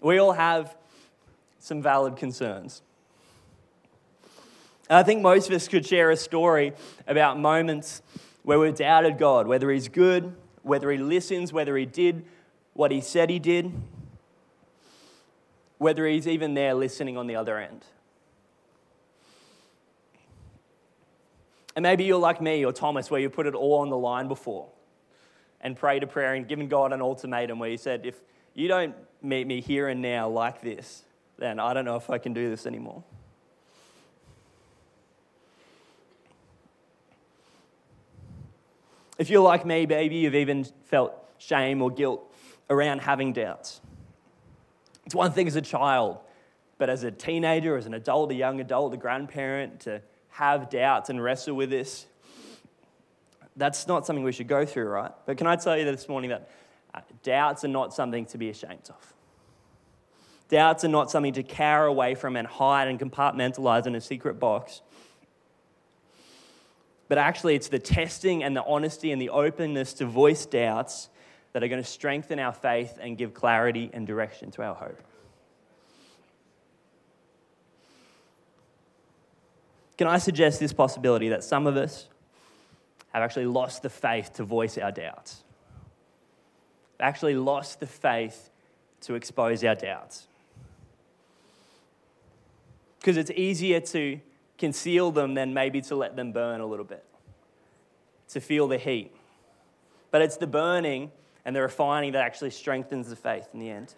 We 0.00 0.18
all 0.18 0.32
have 0.32 0.76
some 1.60 1.80
valid 1.80 2.16
concerns. 2.16 2.82
And 4.90 4.98
I 4.98 5.04
think 5.04 5.22
most 5.22 5.48
of 5.48 5.54
us 5.54 5.68
could 5.68 5.86
share 5.86 6.10
a 6.10 6.16
story 6.16 6.72
about 7.06 7.38
moments 7.38 8.02
where 8.42 8.58
we've 8.58 8.74
doubted 8.74 9.16
God, 9.16 9.46
whether 9.46 9.70
He's 9.70 9.86
good, 9.86 10.34
whether 10.62 10.90
He 10.90 10.98
listens, 10.98 11.52
whether 11.52 11.76
He 11.76 11.86
did 11.86 12.24
what 12.72 12.90
He 12.90 13.00
said 13.00 13.30
He 13.30 13.38
did, 13.38 13.72
whether 15.78 16.06
He's 16.08 16.26
even 16.26 16.54
there 16.54 16.74
listening 16.74 17.16
on 17.16 17.28
the 17.28 17.36
other 17.36 17.56
end. 17.56 17.84
And 21.78 21.84
maybe 21.84 22.02
you're 22.02 22.18
like 22.18 22.42
me 22.42 22.64
or 22.64 22.72
Thomas, 22.72 23.08
where 23.08 23.20
you 23.20 23.30
put 23.30 23.46
it 23.46 23.54
all 23.54 23.74
on 23.74 23.88
the 23.88 23.96
line 23.96 24.26
before. 24.26 24.68
and 25.60 25.76
prayed 25.76 26.02
a 26.02 26.08
prayer 26.08 26.34
and 26.34 26.48
given 26.48 26.66
God 26.66 26.92
an 26.92 27.00
ultimatum 27.00 27.60
where 27.60 27.70
you 27.70 27.78
said, 27.78 28.04
If 28.04 28.20
you 28.52 28.66
don't 28.66 28.96
meet 29.22 29.46
me 29.46 29.60
here 29.60 29.86
and 29.86 30.02
now 30.02 30.28
like 30.28 30.60
this, 30.60 31.04
then 31.38 31.60
I 31.60 31.74
don't 31.74 31.84
know 31.84 31.94
if 31.94 32.10
I 32.10 32.18
can 32.18 32.32
do 32.32 32.50
this 32.50 32.66
anymore. 32.66 33.04
If 39.16 39.30
you're 39.30 39.44
like 39.44 39.64
me, 39.64 39.86
maybe 39.86 40.16
you've 40.16 40.34
even 40.34 40.64
felt 40.86 41.14
shame 41.38 41.80
or 41.80 41.92
guilt 41.92 42.28
around 42.68 43.02
having 43.02 43.32
doubts. 43.32 43.80
It's 45.06 45.14
one 45.14 45.30
thing 45.30 45.46
as 45.46 45.54
a 45.54 45.62
child, 45.62 46.18
but 46.76 46.90
as 46.90 47.04
a 47.04 47.12
teenager, 47.12 47.76
as 47.76 47.86
an 47.86 47.94
adult, 47.94 48.32
a 48.32 48.34
young 48.34 48.60
adult, 48.60 48.94
a 48.94 48.96
grandparent, 48.96 49.78
to 49.82 50.02
have 50.38 50.70
doubts 50.70 51.10
and 51.10 51.20
wrestle 51.20 51.56
with 51.56 51.68
this, 51.68 52.06
that's 53.56 53.88
not 53.88 54.06
something 54.06 54.24
we 54.24 54.30
should 54.30 54.46
go 54.46 54.64
through, 54.64 54.86
right? 54.86 55.10
But 55.26 55.36
can 55.36 55.48
I 55.48 55.56
tell 55.56 55.76
you 55.76 55.84
this 55.84 56.08
morning 56.08 56.30
that 56.30 56.48
uh, 56.94 57.00
doubts 57.24 57.64
are 57.64 57.68
not 57.68 57.92
something 57.92 58.24
to 58.26 58.38
be 58.38 58.48
ashamed 58.48 58.88
of? 58.88 59.14
Doubts 60.48 60.84
are 60.84 60.88
not 60.88 61.10
something 61.10 61.32
to 61.32 61.42
cower 61.42 61.86
away 61.86 62.14
from 62.14 62.36
and 62.36 62.46
hide 62.46 62.86
and 62.86 63.00
compartmentalize 63.00 63.86
in 63.88 63.96
a 63.96 64.00
secret 64.00 64.38
box. 64.38 64.80
But 67.08 67.18
actually, 67.18 67.56
it's 67.56 67.68
the 67.68 67.80
testing 67.80 68.44
and 68.44 68.56
the 68.56 68.64
honesty 68.64 69.10
and 69.10 69.20
the 69.20 69.30
openness 69.30 69.92
to 69.94 70.06
voice 70.06 70.46
doubts 70.46 71.08
that 71.52 71.64
are 71.64 71.68
going 71.68 71.82
to 71.82 71.88
strengthen 71.88 72.38
our 72.38 72.52
faith 72.52 72.96
and 73.00 73.18
give 73.18 73.34
clarity 73.34 73.90
and 73.92 74.06
direction 74.06 74.52
to 74.52 74.62
our 74.62 74.76
hope. 74.76 75.02
Can 79.98 80.06
I 80.06 80.18
suggest 80.18 80.60
this 80.60 80.72
possibility 80.72 81.28
that 81.30 81.42
some 81.42 81.66
of 81.66 81.76
us 81.76 82.06
have 83.12 83.22
actually 83.22 83.46
lost 83.46 83.82
the 83.82 83.90
faith 83.90 84.32
to 84.34 84.44
voice 84.44 84.78
our 84.78 84.92
doubts? 84.92 85.42
Actually, 87.00 87.34
lost 87.34 87.80
the 87.80 87.86
faith 87.86 88.50
to 89.02 89.14
expose 89.14 89.62
our 89.64 89.74
doubts. 89.74 90.28
Because 93.00 93.16
it's 93.16 93.30
easier 93.32 93.80
to 93.80 94.20
conceal 94.56 95.10
them 95.10 95.34
than 95.34 95.52
maybe 95.52 95.80
to 95.82 95.96
let 95.96 96.16
them 96.16 96.32
burn 96.32 96.60
a 96.60 96.66
little 96.66 96.84
bit, 96.84 97.04
to 98.28 98.40
feel 98.40 98.68
the 98.68 98.78
heat. 98.78 99.12
But 100.10 100.22
it's 100.22 100.36
the 100.36 100.46
burning 100.46 101.10
and 101.44 101.54
the 101.54 101.62
refining 101.62 102.12
that 102.12 102.22
actually 102.22 102.50
strengthens 102.50 103.08
the 103.08 103.16
faith 103.16 103.48
in 103.52 103.60
the 103.60 103.70
end. 103.70 103.94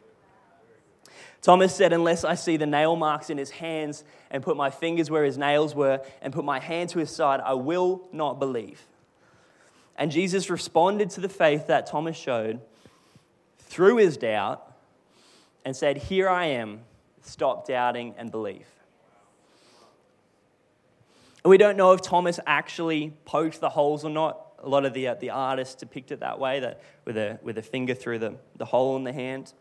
Thomas 1.42 1.74
said, 1.74 1.92
Unless 1.92 2.24
I 2.24 2.34
see 2.34 2.56
the 2.56 2.66
nail 2.66 2.96
marks 2.96 3.30
in 3.30 3.38
his 3.38 3.50
hands 3.50 4.04
and 4.30 4.42
put 4.42 4.56
my 4.56 4.70
fingers 4.70 5.10
where 5.10 5.24
his 5.24 5.38
nails 5.38 5.74
were 5.74 6.02
and 6.20 6.32
put 6.32 6.44
my 6.44 6.60
hand 6.60 6.90
to 6.90 6.98
his 6.98 7.10
side, 7.10 7.40
I 7.40 7.54
will 7.54 8.08
not 8.12 8.38
believe. 8.38 8.82
And 9.96 10.10
Jesus 10.10 10.50
responded 10.50 11.10
to 11.10 11.20
the 11.20 11.28
faith 11.28 11.66
that 11.66 11.86
Thomas 11.86 12.16
showed 12.16 12.60
through 13.58 13.96
his 13.96 14.16
doubt 14.16 14.66
and 15.64 15.76
said, 15.76 15.96
Here 15.96 16.28
I 16.28 16.46
am, 16.46 16.80
stop 17.22 17.66
doubting 17.66 18.14
and 18.16 18.30
believe. 18.30 18.66
And 21.42 21.50
we 21.50 21.56
don't 21.56 21.76
know 21.76 21.92
if 21.92 22.02
Thomas 22.02 22.38
actually 22.46 23.14
poked 23.24 23.60
the 23.60 23.70
holes 23.70 24.04
or 24.04 24.10
not. 24.10 24.46
A 24.62 24.68
lot 24.68 24.84
of 24.84 24.92
the, 24.92 25.08
uh, 25.08 25.14
the 25.14 25.30
artists 25.30 25.74
depict 25.74 26.12
it 26.12 26.20
that 26.20 26.38
way, 26.38 26.60
that 26.60 26.82
with 27.06 27.16
a, 27.16 27.38
with 27.42 27.56
a 27.56 27.62
finger 27.62 27.94
through 27.94 28.18
the, 28.18 28.34
the 28.56 28.66
hole 28.66 28.96
in 28.96 29.04
the 29.04 29.12
hand. 29.12 29.54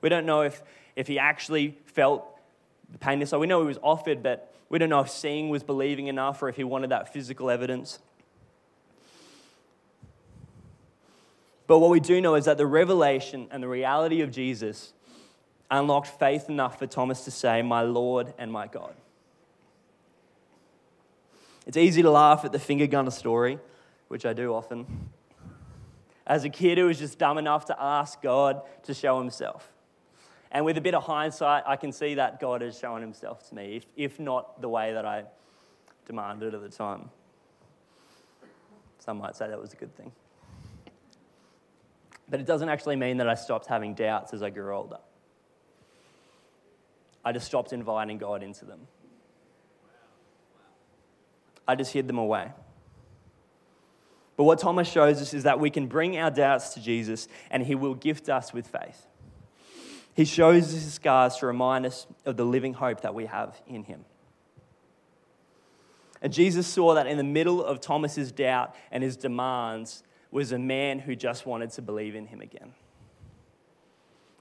We 0.00 0.08
don't 0.08 0.24
know 0.24 0.42
if, 0.42 0.62
if 0.98 1.06
he 1.06 1.16
actually 1.16 1.78
felt 1.84 2.26
the 2.90 2.98
pain 2.98 3.24
So 3.24 3.38
We 3.38 3.46
know 3.46 3.60
he 3.60 3.68
was 3.68 3.78
offered, 3.84 4.20
but 4.20 4.52
we 4.68 4.80
don't 4.80 4.88
know 4.88 4.98
if 4.98 5.08
seeing 5.08 5.48
was 5.48 5.62
believing 5.62 6.08
enough 6.08 6.42
or 6.42 6.48
if 6.48 6.56
he 6.56 6.64
wanted 6.64 6.90
that 6.90 7.12
physical 7.12 7.50
evidence. 7.50 8.00
But 11.68 11.78
what 11.78 11.90
we 11.90 12.00
do 12.00 12.20
know 12.20 12.34
is 12.34 12.46
that 12.46 12.58
the 12.58 12.66
revelation 12.66 13.46
and 13.52 13.62
the 13.62 13.68
reality 13.68 14.22
of 14.22 14.32
Jesus 14.32 14.92
unlocked 15.70 16.08
faith 16.08 16.48
enough 16.48 16.80
for 16.80 16.88
Thomas 16.88 17.24
to 17.26 17.30
say, 17.30 17.62
My 17.62 17.82
Lord 17.82 18.34
and 18.36 18.50
my 18.50 18.66
God. 18.66 18.94
It's 21.64 21.76
easy 21.76 22.02
to 22.02 22.10
laugh 22.10 22.44
at 22.44 22.50
the 22.50 22.58
finger 22.58 22.88
gunner 22.88 23.12
story, 23.12 23.60
which 24.08 24.26
I 24.26 24.32
do 24.32 24.52
often. 24.52 25.10
As 26.26 26.42
a 26.42 26.50
kid, 26.50 26.76
who 26.76 26.86
was 26.86 26.98
just 26.98 27.20
dumb 27.20 27.38
enough 27.38 27.66
to 27.66 27.80
ask 27.80 28.20
God 28.20 28.62
to 28.82 28.94
show 28.94 29.20
himself. 29.20 29.70
And 30.50 30.64
with 30.64 30.78
a 30.78 30.80
bit 30.80 30.94
of 30.94 31.04
hindsight, 31.04 31.64
I 31.66 31.76
can 31.76 31.92
see 31.92 32.14
that 32.14 32.40
God 32.40 32.62
has 32.62 32.78
shown 32.78 33.00
himself 33.00 33.48
to 33.48 33.54
me, 33.54 33.76
if, 33.76 33.86
if 33.96 34.20
not 34.20 34.60
the 34.62 34.68
way 34.68 34.92
that 34.92 35.04
I 35.04 35.24
demanded 36.06 36.54
at 36.54 36.62
the 36.62 36.70
time. 36.70 37.10
Some 38.98 39.18
might 39.18 39.36
say 39.36 39.48
that 39.48 39.60
was 39.60 39.72
a 39.72 39.76
good 39.76 39.94
thing. 39.96 40.10
But 42.30 42.40
it 42.40 42.46
doesn't 42.46 42.68
actually 42.68 42.96
mean 42.96 43.18
that 43.18 43.28
I 43.28 43.34
stopped 43.34 43.66
having 43.66 43.94
doubts 43.94 44.32
as 44.32 44.42
I 44.42 44.50
grew 44.50 44.74
older. 44.74 44.98
I 47.24 47.32
just 47.32 47.46
stopped 47.46 47.72
inviting 47.72 48.18
God 48.18 48.42
into 48.42 48.64
them. 48.64 48.86
I 51.66 51.74
just 51.74 51.92
hid 51.92 52.08
them 52.08 52.18
away. 52.18 52.50
But 54.36 54.44
what 54.44 54.58
Thomas 54.58 54.88
shows 54.88 55.20
us 55.20 55.34
is 55.34 55.42
that 55.42 55.60
we 55.60 55.68
can 55.68 55.88
bring 55.88 56.16
our 56.16 56.30
doubts 56.30 56.74
to 56.74 56.80
Jesus 56.80 57.28
and 57.50 57.62
he 57.62 57.74
will 57.74 57.94
gift 57.94 58.28
us 58.28 58.54
with 58.54 58.66
faith. 58.66 59.06
He 60.18 60.24
shows 60.24 60.74
us 60.74 60.82
his 60.82 60.94
scars 60.94 61.36
to 61.36 61.46
remind 61.46 61.86
us 61.86 62.08
of 62.26 62.36
the 62.36 62.44
living 62.44 62.74
hope 62.74 63.02
that 63.02 63.14
we 63.14 63.26
have 63.26 63.56
in 63.68 63.84
him. 63.84 64.04
And 66.20 66.32
Jesus 66.32 66.66
saw 66.66 66.94
that 66.94 67.06
in 67.06 67.18
the 67.18 67.22
middle 67.22 67.64
of 67.64 67.80
Thomas's 67.80 68.32
doubt 68.32 68.74
and 68.90 69.04
his 69.04 69.16
demands 69.16 70.02
was 70.32 70.50
a 70.50 70.58
man 70.58 70.98
who 70.98 71.14
just 71.14 71.46
wanted 71.46 71.70
to 71.70 71.82
believe 71.82 72.16
in 72.16 72.26
him 72.26 72.40
again. 72.40 72.74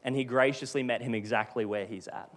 And 0.03 0.15
he 0.15 0.23
graciously 0.23 0.81
met 0.81 1.03
him 1.03 1.13
exactly 1.13 1.63
where 1.63 1.85
he's 1.85 2.07
at. 2.07 2.31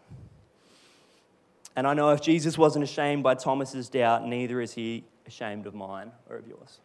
And 1.74 1.86
I 1.86 1.94
know 1.94 2.10
if 2.10 2.20
Jesus 2.20 2.58
wasn't 2.58 2.82
ashamed 2.82 3.22
by 3.22 3.36
Thomas's 3.36 3.88
doubt, 3.88 4.26
neither 4.26 4.60
is 4.60 4.74
he 4.74 5.04
ashamed 5.26 5.66
of 5.66 5.72
mine 5.72 6.12
or 6.28 6.36
of 6.36 6.46
yours. 6.46 6.80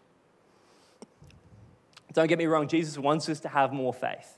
Don't 2.14 2.28
get 2.28 2.38
me 2.38 2.46
wrong, 2.46 2.70
Jesus 2.70 2.98
wants 2.98 3.28
us 3.28 3.42
to 3.42 3.50
have 3.50 3.74
more 3.74 3.94
faith. 3.94 4.35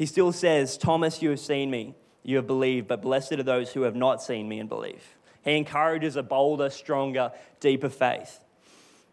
He 0.00 0.06
still 0.06 0.32
says, 0.32 0.78
Thomas, 0.78 1.20
you 1.20 1.28
have 1.28 1.40
seen 1.40 1.70
me, 1.70 1.94
you 2.22 2.36
have 2.36 2.46
believed, 2.46 2.88
but 2.88 3.02
blessed 3.02 3.32
are 3.32 3.42
those 3.42 3.74
who 3.74 3.82
have 3.82 3.94
not 3.94 4.22
seen 4.22 4.48
me 4.48 4.58
and 4.58 4.66
believe. 4.66 5.04
He 5.44 5.54
encourages 5.58 6.16
a 6.16 6.22
bolder, 6.22 6.70
stronger, 6.70 7.32
deeper 7.60 7.90
faith 7.90 8.42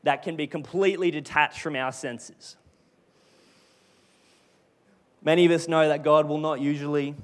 that 0.03 0.23
can 0.23 0.37
be 0.37 0.47
completely 0.47 1.11
detached 1.11 1.59
from 1.59 1.75
our 1.75 1.91
senses. 1.91 2.55
Many 5.21 5.45
of 5.45 5.51
us 5.51 5.67
know 5.67 5.89
that 5.89 6.05
God 6.05 6.25
will 6.25 6.37
not 6.37 6.61
usually 6.61 7.15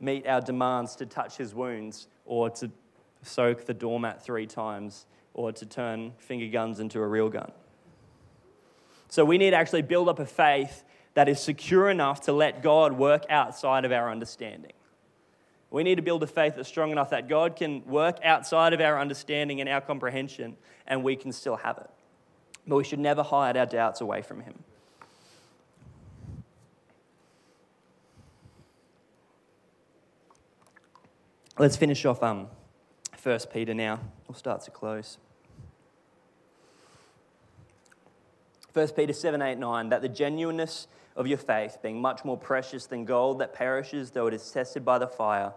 meet 0.00 0.26
our 0.26 0.40
demands 0.40 0.96
to 0.96 1.04
touch 1.04 1.36
his 1.36 1.54
wounds 1.54 2.06
or 2.24 2.48
to 2.48 2.70
soak 3.20 3.66
the 3.66 3.74
doormat 3.74 4.24
three 4.24 4.46
times 4.46 5.04
or 5.34 5.52
to 5.52 5.66
turn 5.66 6.12
finger 6.16 6.48
guns 6.48 6.80
into 6.80 7.00
a 7.00 7.06
real 7.06 7.28
gun. 7.28 7.52
So 9.10 9.26
we 9.26 9.36
need 9.36 9.50
to 9.50 9.56
actually 9.56 9.82
build 9.82 10.08
up 10.08 10.20
a 10.20 10.24
faith 10.24 10.84
that 11.14 11.28
is 11.28 11.40
secure 11.40 11.88
enough 11.88 12.22
to 12.22 12.32
let 12.32 12.62
God 12.62 12.92
work 12.92 13.24
outside 13.30 13.84
of 13.84 13.92
our 13.92 14.10
understanding. 14.10 14.72
We 15.70 15.82
need 15.82 15.96
to 15.96 16.02
build 16.02 16.22
a 16.22 16.26
faith 16.26 16.54
that's 16.56 16.68
strong 16.68 16.92
enough 16.92 17.10
that 17.10 17.28
God 17.28 17.56
can 17.56 17.84
work 17.86 18.18
outside 18.22 18.72
of 18.72 18.80
our 18.80 19.00
understanding 19.00 19.60
and 19.60 19.68
our 19.68 19.80
comprehension, 19.80 20.56
and 20.86 21.02
we 21.02 21.16
can 21.16 21.32
still 21.32 21.56
have 21.56 21.78
it. 21.78 21.90
But 22.66 22.76
we 22.76 22.84
should 22.84 23.00
never 23.00 23.22
hide 23.22 23.56
our 23.56 23.66
doubts 23.66 24.00
away 24.00 24.22
from 24.22 24.40
Him. 24.40 24.54
Let's 31.58 31.76
finish 31.76 32.04
off 32.04 32.22
um, 32.22 32.48
1 33.22 33.38
Peter 33.52 33.74
now. 33.74 34.00
We'll 34.26 34.34
start 34.34 34.62
to 34.62 34.70
close. 34.70 35.18
1 38.74 38.88
Peter 38.88 39.12
7, 39.12 39.40
8, 39.40 39.58
9, 39.58 39.88
that 39.88 40.02
the 40.02 40.08
genuineness 40.08 40.88
of 41.16 41.26
your 41.26 41.38
faith, 41.38 41.78
being 41.82 42.00
much 42.00 42.24
more 42.24 42.36
precious 42.36 42.86
than 42.86 43.04
gold 43.04 43.38
that 43.38 43.54
perishes, 43.54 44.10
though 44.10 44.26
it 44.26 44.34
is 44.34 44.50
tested 44.50 44.84
by 44.84 44.98
the 44.98 45.06
fire, 45.06 45.52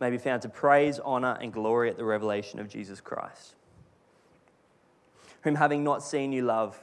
may 0.00 0.10
be 0.10 0.18
found 0.18 0.42
to 0.42 0.48
praise, 0.48 0.98
honor, 0.98 1.38
and 1.40 1.52
glory 1.52 1.88
at 1.88 1.96
the 1.96 2.04
revelation 2.04 2.58
of 2.58 2.68
Jesus 2.68 3.00
Christ, 3.00 3.54
whom 5.42 5.54
having 5.54 5.84
not 5.84 6.02
seen 6.02 6.32
you 6.32 6.42
love, 6.42 6.82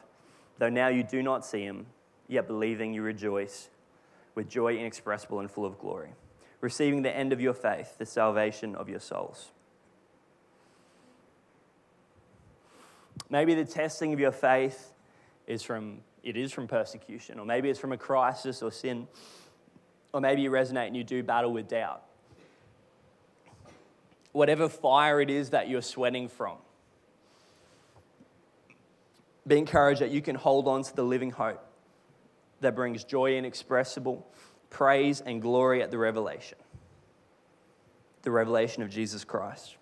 though 0.60 0.70
now 0.70 0.88
you 0.88 1.04
do 1.04 1.22
not 1.22 1.46
see 1.46 1.64
him, 1.64 1.88
yet 2.28 2.48
believing 2.48 2.94
you 2.94 3.02
rejoice 3.02 3.70
with 4.36 4.48
joy 4.48 4.78
inexpressible 4.78 5.40
and 5.40 5.52
full 5.52 5.66
of 5.66 5.78
glory 5.80 6.12
receiving 6.64 7.02
the 7.02 7.14
end 7.14 7.34
of 7.34 7.42
your 7.42 7.54
faith, 7.54 7.98
the 7.98 8.06
salvation 8.06 8.74
of 8.74 8.88
your 8.88 9.02
souls. 9.02 9.52
Maybe 13.30 13.54
the 13.54 13.66
testing 13.66 14.14
of 14.14 14.20
your 14.20 14.32
faith 14.32 14.93
is 15.48 15.64
from 15.64 16.00
it 16.24 16.38
is 16.38 16.54
from 16.54 16.68
persecution, 16.68 17.38
or 17.40 17.46
maybe 17.46 17.70
it's 17.70 17.80
from 17.80 17.92
a 17.92 17.98
crisis 17.98 18.62
or 18.62 18.72
sin, 18.72 19.08
or 20.14 20.22
maybe 20.22 20.42
you 20.42 20.50
resonate 20.50 20.88
and 20.88 20.96
you 20.96 21.04
do 21.04 21.22
battle 21.22 21.52
with 21.52 21.68
doubt. 21.68 22.04
Whatever 24.32 24.70
fire 24.70 25.20
it 25.20 25.30
is 25.30 25.50
that 25.50 25.70
you're 25.70 25.82
sweating 25.82 26.30
from, 26.30 26.58
Be 29.46 29.58
encouraged 29.58 30.02
that 30.02 30.12
you 30.12 30.22
can 30.22 30.36
hold 30.36 30.68
on 30.68 30.84
to 30.84 30.96
the 30.96 31.04
living 31.04 31.32
hope 31.32 31.64
that 32.62 32.76
brings 32.76 33.04
joy 33.04 33.38
inexpressible, 33.38 34.26
praise 34.70 35.20
and 35.20 35.42
glory 35.42 35.84
at 35.84 35.92
the 35.92 35.98
revelation. 35.98 36.58
The 38.22 38.32
revelation 38.32 38.84
of 38.84 38.90
Jesus 38.90 39.26
Christ. 39.26 39.76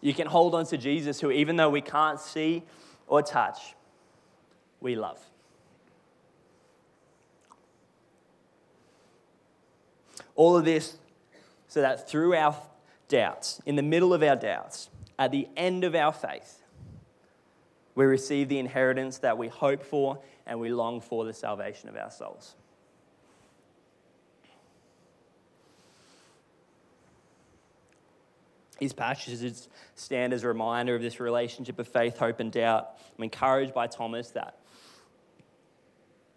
You 0.00 0.14
can 0.14 0.26
hold 0.26 0.54
on 0.54 0.64
to 0.66 0.78
Jesus, 0.78 1.20
who, 1.20 1.30
even 1.30 1.56
though 1.56 1.68
we 1.68 1.82
can't 1.82 2.18
see 2.18 2.62
or 3.10 3.22
touch, 3.22 3.74
we 4.80 4.94
love. 4.94 5.18
All 10.36 10.56
of 10.56 10.64
this 10.64 10.96
so 11.68 11.82
that 11.82 12.08
through 12.08 12.34
our 12.34 12.56
doubts, 13.08 13.60
in 13.66 13.76
the 13.76 13.82
middle 13.82 14.14
of 14.14 14.22
our 14.22 14.36
doubts, 14.36 14.88
at 15.18 15.32
the 15.32 15.48
end 15.56 15.84
of 15.84 15.94
our 15.94 16.12
faith, 16.12 16.62
we 17.94 18.04
receive 18.06 18.48
the 18.48 18.58
inheritance 18.58 19.18
that 19.18 19.36
we 19.36 19.48
hope 19.48 19.82
for 19.82 20.20
and 20.46 20.58
we 20.58 20.70
long 20.70 21.00
for 21.00 21.24
the 21.24 21.34
salvation 21.34 21.88
of 21.88 21.96
our 21.96 22.10
souls. 22.10 22.54
These 28.80 28.94
passages 28.94 29.68
stand 29.94 30.32
as 30.32 30.42
a 30.42 30.48
reminder 30.48 30.94
of 30.94 31.02
this 31.02 31.20
relationship 31.20 31.78
of 31.78 31.86
faith, 31.86 32.16
hope, 32.16 32.40
and 32.40 32.50
doubt. 32.50 32.96
I'm 33.16 33.24
encouraged 33.24 33.74
by 33.74 33.86
Thomas 33.86 34.30
that 34.30 34.56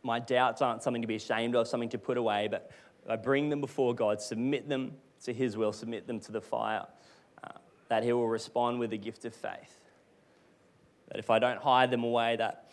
my 0.04 0.20
doubts 0.20 0.62
aren't 0.62 0.84
something 0.84 1.02
to 1.02 1.08
be 1.08 1.16
ashamed 1.16 1.56
of, 1.56 1.70
something 1.70 1.88
to 1.90 1.98
put 1.98 2.18
away, 2.18 2.50
but 2.52 2.70
I 3.10 3.16
bring 3.16 3.48
them 3.48 3.62
before 3.62 3.96
God, 3.96 4.20
submit 4.20 4.68
them 4.68 4.92
to 5.24 5.32
His 5.32 5.56
will, 5.56 5.72
submit 5.72 6.06
them 6.06 6.20
to 6.20 6.34
the 6.34 6.42
fire, 6.42 6.86
uh, 7.42 7.52
that 7.88 8.04
He 8.04 8.12
will 8.12 8.28
respond 8.28 8.78
with 8.78 8.90
the 8.90 8.98
gift 8.98 9.24
of 9.24 9.34
faith. 9.34 9.80
That 11.08 11.20
if 11.20 11.30
I 11.30 11.40
don't 11.40 11.60
hide 11.60 11.92
them 11.92 12.04
away, 12.04 12.36
that 12.36 12.70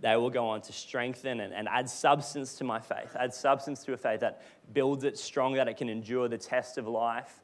they 0.00 0.16
will 0.16 0.30
go 0.30 0.48
on 0.48 0.62
to 0.62 0.72
strengthen 0.72 1.38
and, 1.38 1.54
and 1.54 1.68
add 1.68 1.88
substance 1.88 2.54
to 2.54 2.64
my 2.64 2.80
faith, 2.80 3.14
add 3.16 3.32
substance 3.32 3.84
to 3.84 3.92
a 3.92 3.96
faith 3.96 4.18
that 4.18 4.42
builds 4.72 5.04
it 5.04 5.16
strong, 5.16 5.54
that 5.54 5.68
it 5.68 5.76
can 5.76 5.88
endure 5.88 6.26
the 6.26 6.38
test 6.38 6.76
of 6.76 6.88
life 6.88 7.40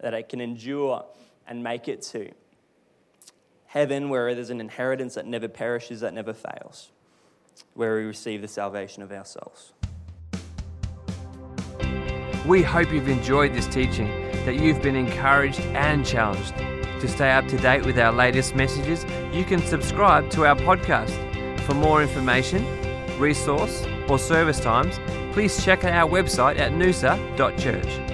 that 0.00 0.14
it 0.14 0.28
can 0.28 0.40
endure 0.40 1.04
and 1.46 1.62
make 1.62 1.88
it 1.88 2.02
to 2.02 2.30
heaven 3.66 4.08
where 4.08 4.34
there's 4.34 4.50
an 4.50 4.60
inheritance 4.60 5.14
that 5.14 5.26
never 5.26 5.48
perishes, 5.48 6.00
that 6.00 6.14
never 6.14 6.32
fails, 6.32 6.90
where 7.74 7.96
we 7.96 8.04
receive 8.04 8.40
the 8.40 8.48
salvation 8.48 9.02
of 9.02 9.12
our 9.12 9.24
souls. 9.24 9.72
We 12.46 12.62
hope 12.62 12.92
you've 12.92 13.08
enjoyed 13.08 13.52
this 13.52 13.66
teaching, 13.66 14.06
that 14.44 14.54
you've 14.54 14.80
been 14.80 14.96
encouraged 14.96 15.60
and 15.60 16.06
challenged. 16.06 16.54
To 17.00 17.08
stay 17.08 17.32
up 17.32 17.48
to 17.48 17.58
date 17.58 17.84
with 17.84 17.98
our 17.98 18.12
latest 18.12 18.54
messages, 18.54 19.04
you 19.32 19.44
can 19.44 19.60
subscribe 19.60 20.30
to 20.30 20.46
our 20.46 20.56
podcast. 20.56 21.12
For 21.62 21.74
more 21.74 22.02
information, 22.02 22.64
resource, 23.18 23.84
or 24.08 24.18
service 24.18 24.60
times, 24.60 24.98
please 25.32 25.62
check 25.62 25.84
out 25.84 25.92
our 25.92 26.08
website 26.08 26.58
at 26.58 26.72
noosa.church. 26.72 28.05